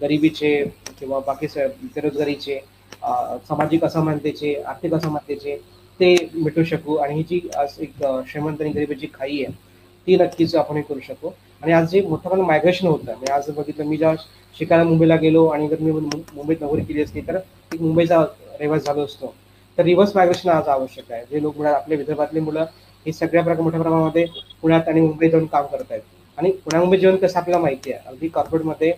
[0.02, 0.54] गरिबीचे
[1.00, 1.48] किंवा बाकी
[1.96, 2.60] बेरोजगारीचे
[3.48, 5.56] सामाजिक असमानतेचे आर्थिक असमानतेचे
[6.00, 6.96] ते मिटू शकू.
[6.96, 9.54] आणि ही जी आज एक श्रीमंत आणि गरिबीची खाई आहे
[10.08, 11.30] ती नक्कीच आपण हे करू शकू.
[11.62, 14.16] आणि आज जे मोठं प्रमाणात मायग्रेशन होतं म्हणजे आज बघितलं मी जेव्हा
[14.56, 17.36] शिकायला मुंबईला गेलो आणि जर मी मुंबईत नोकरी केली असती तर
[17.72, 18.20] एक मुंबईचा
[18.60, 19.34] रहिवास झालो असतो.
[19.78, 21.24] तर रिव्हर्स मायग्रेशन आज आवश्यक आहे.
[21.32, 22.66] जे लोक मुळात आपल्या विदर्भातले मुलं
[23.06, 24.26] हे सगळ्या प्रकार मोठ्या प्रमाणामध्ये
[24.62, 26.02] पुण्यात आणि मुंबईत जाऊन काम करत आहेत.
[26.38, 28.02] आणि पुण्या मुंबई जीवन कसं आपल्याला माहिती आहे?
[28.06, 28.92] अगदी कॉर्पोरेटमध्ये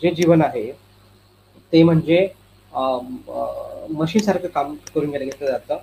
[0.00, 0.70] जे जीवन आहे
[1.72, 2.26] ते म्हणजे
[3.90, 5.78] मशीनसारखं काम करून गेलं घेतलं जातं.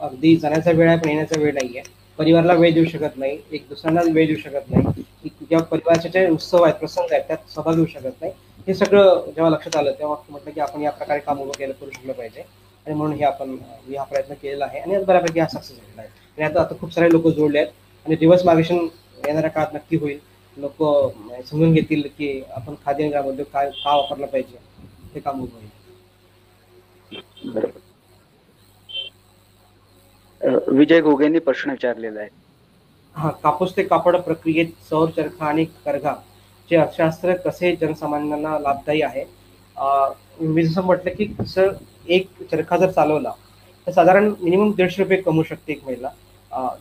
[0.00, 3.38] अगदी जाण्याचा वेळ आहे पण येण्याचा वेळ नाही आहे परिवाराला वेळ देऊ शकत नाही.
[3.52, 5.02] एक दुसऱ्यांना वेळ देऊ शकत नाही.
[5.44, 8.32] जेव्हा परिवाराचे जे उत्सव आहेत प्रसंग आहेत त्यात सहभाग घेऊ शकत नाही.
[8.66, 11.90] हे सगळं जेव्हा लक्षात आलं तेव्हा म्हटलं की आपण या प्रकारे काम उभं केलं करू
[11.90, 12.44] शकलं पाहिजे.
[12.86, 13.56] आणि म्हणून हे आपण
[13.88, 14.80] हा प्रयत्न केलेला आहे.
[14.80, 16.10] आणि बऱ्यापैकी हा सक्सेस झालेला आहे.
[16.38, 17.70] आणि आता आता खूप सारे लोक जोडले आहेत.
[18.06, 18.86] आणि रिव्हर्स मार्गेशन
[19.18, 20.18] येणाऱ्या काळात नक्की होईल.
[20.56, 20.82] लोक
[21.42, 24.58] समजून घेतील की आपण खाद्य ग्रामोद्योग काय का वापरलं पाहिजे.
[25.14, 25.70] हे काम उभं होईल.
[30.70, 32.28] विजय घोगेंनी प्रश्न विचारलेला आहे.
[33.14, 36.14] हा कापूस ते कापड प्रक्रियेत सौर चरखा आणि करघा
[36.68, 39.24] जे अर्थशास्त्र कसे जनसामान्यांना लाभदायी आहे
[40.42, 41.70] मी जसं म्हटलं की जसं
[42.08, 43.30] एक चरखा जर चालवला
[43.86, 46.08] तर साधारण मिनिमम दीडशे रुपये कमवू शकते एक महिला.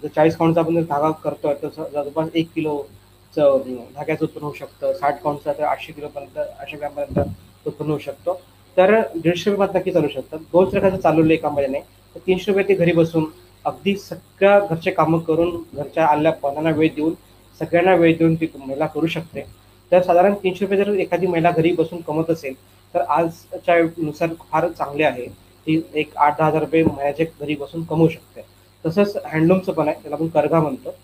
[0.01, 3.61] जर चाळीस काउंटचा आपण जर धागा करतोय तर जवळपास एक किलोचं
[3.95, 4.93] धाग्याचं उत्पन्न होऊ शकतं.
[4.93, 8.33] साठ काउंटचा तर आठशे किलोपर्यंत आठशे ग्रॅमपर्यंत उत्पन्न होऊ शकतो.
[8.77, 11.79] तर दीडशे रुपयात नक्की चालू शकतात दोन चरखा जर चालवले एका महिन्याने
[12.15, 13.25] तर तीनशे रुपये ते घरी बसून
[13.65, 17.13] अगदी सगळ्या घरचे कामं करून घरच्या आल्या पाहुण्यांना वेळ देऊन
[17.61, 19.41] सगळ्यांना वेळ देऊन ती महिला करू शकते.
[19.91, 22.53] तर साधारण तीनशे रुपये जर एखादी महिला घरी बसून कमवत असेल
[22.93, 25.25] तर आजच्या नुसार फार चांगले आहे.
[25.67, 28.41] ती एक आठ दहा हजार रुपये महिन्याचे घरी बसून कमवू शकते.
[28.85, 30.95] तसंच हँडलूमचं पण आहे त्याला आपण करघा म्हणतो.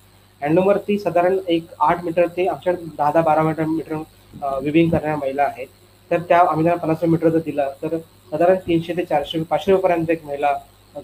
[0.42, 5.44] हँडलूमवरती साधारण एक आठ मीटर ते आमच्या दहा दहा बारा मीटर मीटर विविंग करणाऱ्या महिला
[5.44, 5.68] आहेत.
[6.12, 10.10] तर त्या आम्ही त्यांना पन्नास मीटर जर दिला तर साधारण तीनशे ते चारशे पाचशे रुपयापर्यंत
[10.10, 10.54] एक महिला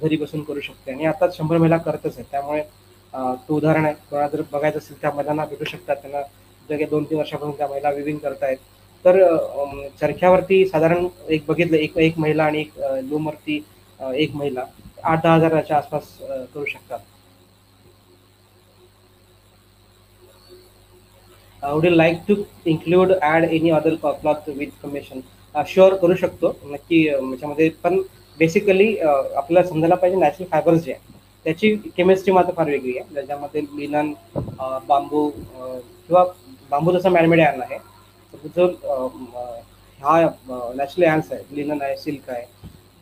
[0.02, 0.92] घरी बसून करू शकते.
[0.92, 2.26] आणि आता शंभर महिला करतच आहेत.
[2.32, 2.62] त्यामुळे
[3.48, 3.94] तो उदाहरण आहे.
[4.10, 5.96] कोणाला जर बघायचं असेल त्या महिलांना भेटू शकतात.
[5.96, 6.22] त्यांना
[6.70, 8.58] जगे दोन तीन वर्षापासून त्या महिला विविंग करतायत.
[9.06, 9.18] तर
[10.02, 13.64] चरख्यावरती साधारण एक बघितलं एक एक महिला आणि एक अं, लूमवरती
[14.16, 14.64] एक महिला
[15.04, 16.18] आठ दहा हजाराच्या आसपास
[16.54, 17.00] करू शकतात.
[21.64, 22.36] Would you like to
[22.66, 25.20] include and any other cloth with commission
[25.68, 26.56] sure करू शकतो.
[26.66, 28.02] नक्की याच्यामध्ये पण
[28.40, 31.14] बेसिकली आपल्याला समजायला पाहिजे नॅचरल फायबर्स जे आहे
[31.46, 33.14] त्याची केमिस्ट्री मात्र फार वेगळी आहे.
[33.14, 34.12] ज्याच्यामध्ये लिनन
[34.88, 36.24] बांबू किंवा
[36.72, 37.78] बांबू जसा मॅनमेड यार्न आहे
[38.34, 38.68] तर जो
[40.00, 42.46] हा नॅचरल यार्न्स आहे लिनन आहे सिल्क आहे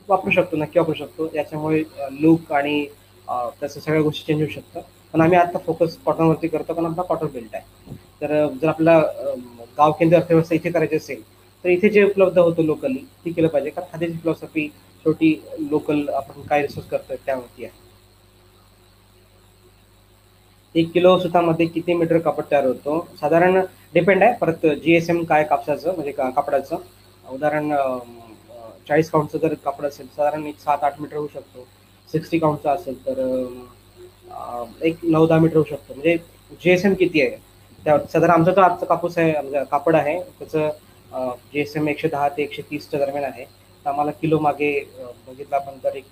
[0.09, 1.29] वापरू शकतो नक्की वापरू शकतो.
[1.35, 1.83] याच्यामुळे
[2.21, 2.85] लुक आणि
[3.27, 4.81] त्याचं सगळ्या गोष्टी चेंज होऊ शकतात
[5.13, 7.95] पण आम्ही आता फोकस कॉटनवरती करतो कारण आपला कॉटन बेल्ट आहे.
[8.21, 8.99] तर जर आपला
[9.77, 11.21] गाव केंद्र अर्थव्यवस्था इथे करायची असेल
[11.63, 13.69] तर इथे जे उपलब्ध होतं लोकली ती केलं पाहिजे.
[13.69, 14.69] कारण खाद्याची फिलॉसॉफी
[15.05, 15.33] शेवटी
[15.69, 17.81] लोकल आपण काय रिसर्च करतोय त्यावरती आहे.
[20.75, 22.99] एक किलो सुतामध्ये किती मीटर कापड तयार होतो?
[23.19, 23.59] साधारण
[23.93, 24.33] डिपेंड आहे.
[24.37, 26.77] परत जी एस एम काय कापसाचं म्हणजे कापडाचं?
[27.23, 27.73] उदाहरण
[28.87, 31.67] चाळीस काउंटचं जर कापड असेल साधारण एक सात आठ मीटर होऊ शकतो.
[32.09, 33.19] सिक्स्टी काउंटचा असेल तर
[34.85, 35.93] एक नऊ दहा मीटर होऊ शकतो.
[35.93, 36.17] म्हणजे
[36.61, 37.37] जी एस एम किती आहे?
[37.85, 40.19] त्या साधारण आमचा जो आजचा कापूस आहे म्हणजे कापड आहे.
[40.39, 40.69] त्याचं
[41.53, 43.45] जी एस एम एकशे दहा ते एकशे तीसच्या दरम्यान आहे.
[43.85, 44.71] आम्हाला किलो मागे
[45.27, 46.05] बघितलं आपण तर एक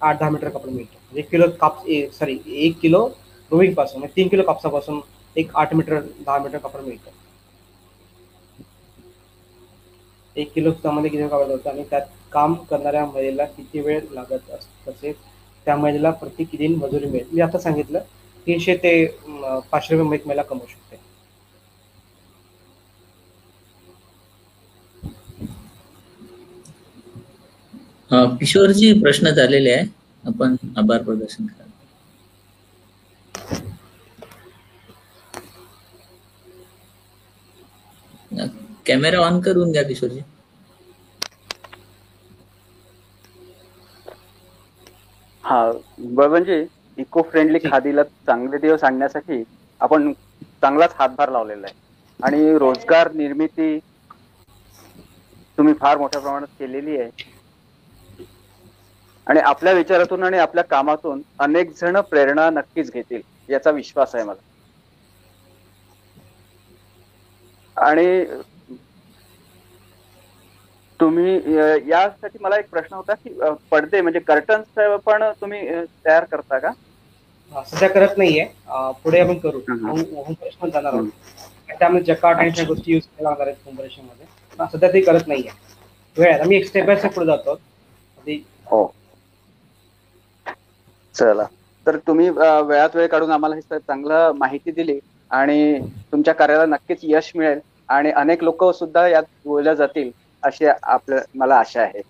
[0.00, 0.96] आठ दहा मीटर कपडे मिळतो.
[0.96, 1.84] म्हणजे एक किलो काप
[2.18, 3.06] सॉरी एक किलो
[3.50, 5.00] रोविंगपासून म्हणजे तीन किलो कापसापासून
[5.36, 7.10] एक आठ मीटर दहा मीटर कपडे मिळतं.
[10.36, 14.90] एक किलो त्यामध्ये किती कापड होतं आणि त्यात काम करणाऱ्या महिलेला किती वेळ लागत असतो
[14.90, 15.16] तसेच
[15.66, 17.26] त्या महिलेला प्रति किती मजुरी मिळेल.
[17.32, 17.98] मी आता सांगितलं
[18.46, 19.04] तीनशे ते
[19.70, 20.96] पाचशे रुपये महिला कमवू शकते.
[28.10, 29.86] किशोरजी प्रश्न झालेले आहे.
[30.24, 31.64] आपण आभार प्रदर्शन करा.
[38.86, 40.20] कॅमेरा ऑन करून घ्या किशोरजी.
[45.44, 45.58] हा
[46.00, 46.54] बळवंजी
[46.98, 49.42] इको फ्रेंडली खादीला चांगले दिवस आणण्यासाठी
[49.80, 50.12] आपण
[50.62, 51.74] चांगलाच हातभार लावलेला आहे.
[52.20, 53.78] आणि रोजगार निर्मिती
[55.58, 57.10] तुम्ही फार मोठ्या प्रमाणात केलेली आहे.
[59.26, 64.40] आणि आपल्या विचारातून आणि आपल्या कामातून अनेक जण प्रेरणा नक्कीच घेतील याचा विश्वास आहे मला.
[67.76, 68.06] आणि
[71.00, 71.34] तुम्ही
[71.84, 73.34] यासाठी मला एक प्रश्न होता की
[73.70, 76.70] पडदे म्हणजे कर्टन्स पण तुम्ही तयार करता का?
[77.66, 78.44] सध्या करत नाहीये.
[79.04, 79.60] पुढे आपण करू.
[79.70, 81.08] होम पण जाणार आहोत.
[81.70, 85.50] त्यामुळे जकाट आणि त्या गोष्टी युज करायला लागणार आहेत होमपरेशनमध्ये सध्या ते करत नाहीये.
[86.16, 87.54] वेळ आम्ही एक स्टेप बाय स्टेप पुढे जातो.
[88.66, 88.84] हो.
[91.14, 91.44] चला.
[91.86, 94.98] तर तुम्ही वेळात वेळ काढून आम्हाला ही चांगलं माहिती दिली
[95.30, 95.78] आणि
[96.12, 97.58] तुमच्या कार्याला नक्कीच यश मिळेल
[97.88, 100.10] आणि अनेक लोक सुद्धा यात बोलल्या जातील
[100.42, 102.00] अशी आपल्या मला आशा आहे.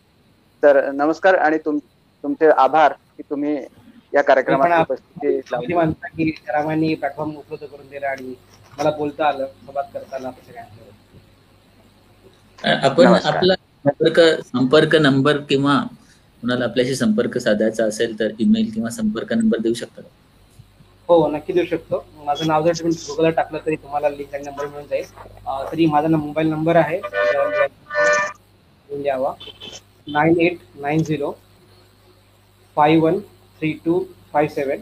[0.63, 1.79] तर नमस्कार आणि तुम
[2.25, 3.57] तुमचे आभार की तुम्ही
[4.13, 5.41] या कार्यक्रमात उपस्थिती
[6.47, 8.35] रामांनी प्लॅटफॉर्म उपलब्ध करून दिला आणि
[8.79, 10.53] मला बोलता आलं संवाद करता आला आपण.
[13.25, 13.55] आपला
[14.43, 15.75] संपर्क नंबर किंवा
[16.45, 20.03] कुणाला आपल्याशी संपर्क साधायचा असेल तर ईमेल किंवा संपर्क नंबर देऊ शकता
[21.09, 22.05] हो नक्की देऊ शकतो.
[22.25, 25.05] माझं नाव जर तुम्ही गुगलला टाकलं तरी तुम्हाला लिंक आणि नंबर मिळून जाईल.
[25.73, 27.01] तरी माझा मोबाईल नंबर आहे.
[28.89, 29.33] द्यावा.
[30.09, 31.31] Nine eight nine zero
[32.77, 33.19] five one
[33.59, 33.99] three two
[34.33, 34.81] five seven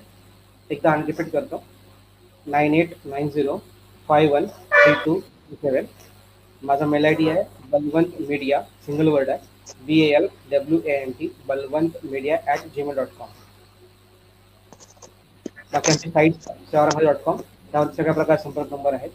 [0.70, 1.62] एकदा आणि रिपीट करतो.
[2.46, 3.56] Nine eight nine zero
[4.08, 5.18] five one three two
[5.52, 5.84] seven
[6.62, 9.51] माझा मेल आय डी आहे बलवंत मीडिया सिंगल वर्ड आहे.
[9.86, 13.28] B A L W A N T Balwant media at Gmail dot com
[15.72, 17.36] बाकी site शहरामध्ये dot com
[17.72, 19.10] त्यावर सगळ्या प्रकारचे संपर्क number आहेत.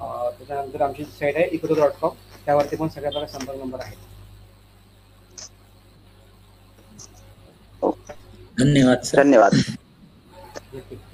[0.00, 2.14] त्याच्यानंतर आमची साईट आहे इकडो डॉट कॉम
[2.46, 3.96] त्यावरती पण सगळ्या प्रकारचे संपर्क नंबर आहेत.
[8.58, 9.54] धन्यवाद धन्यवाद.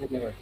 [0.01, 0.33] धन्यवाद.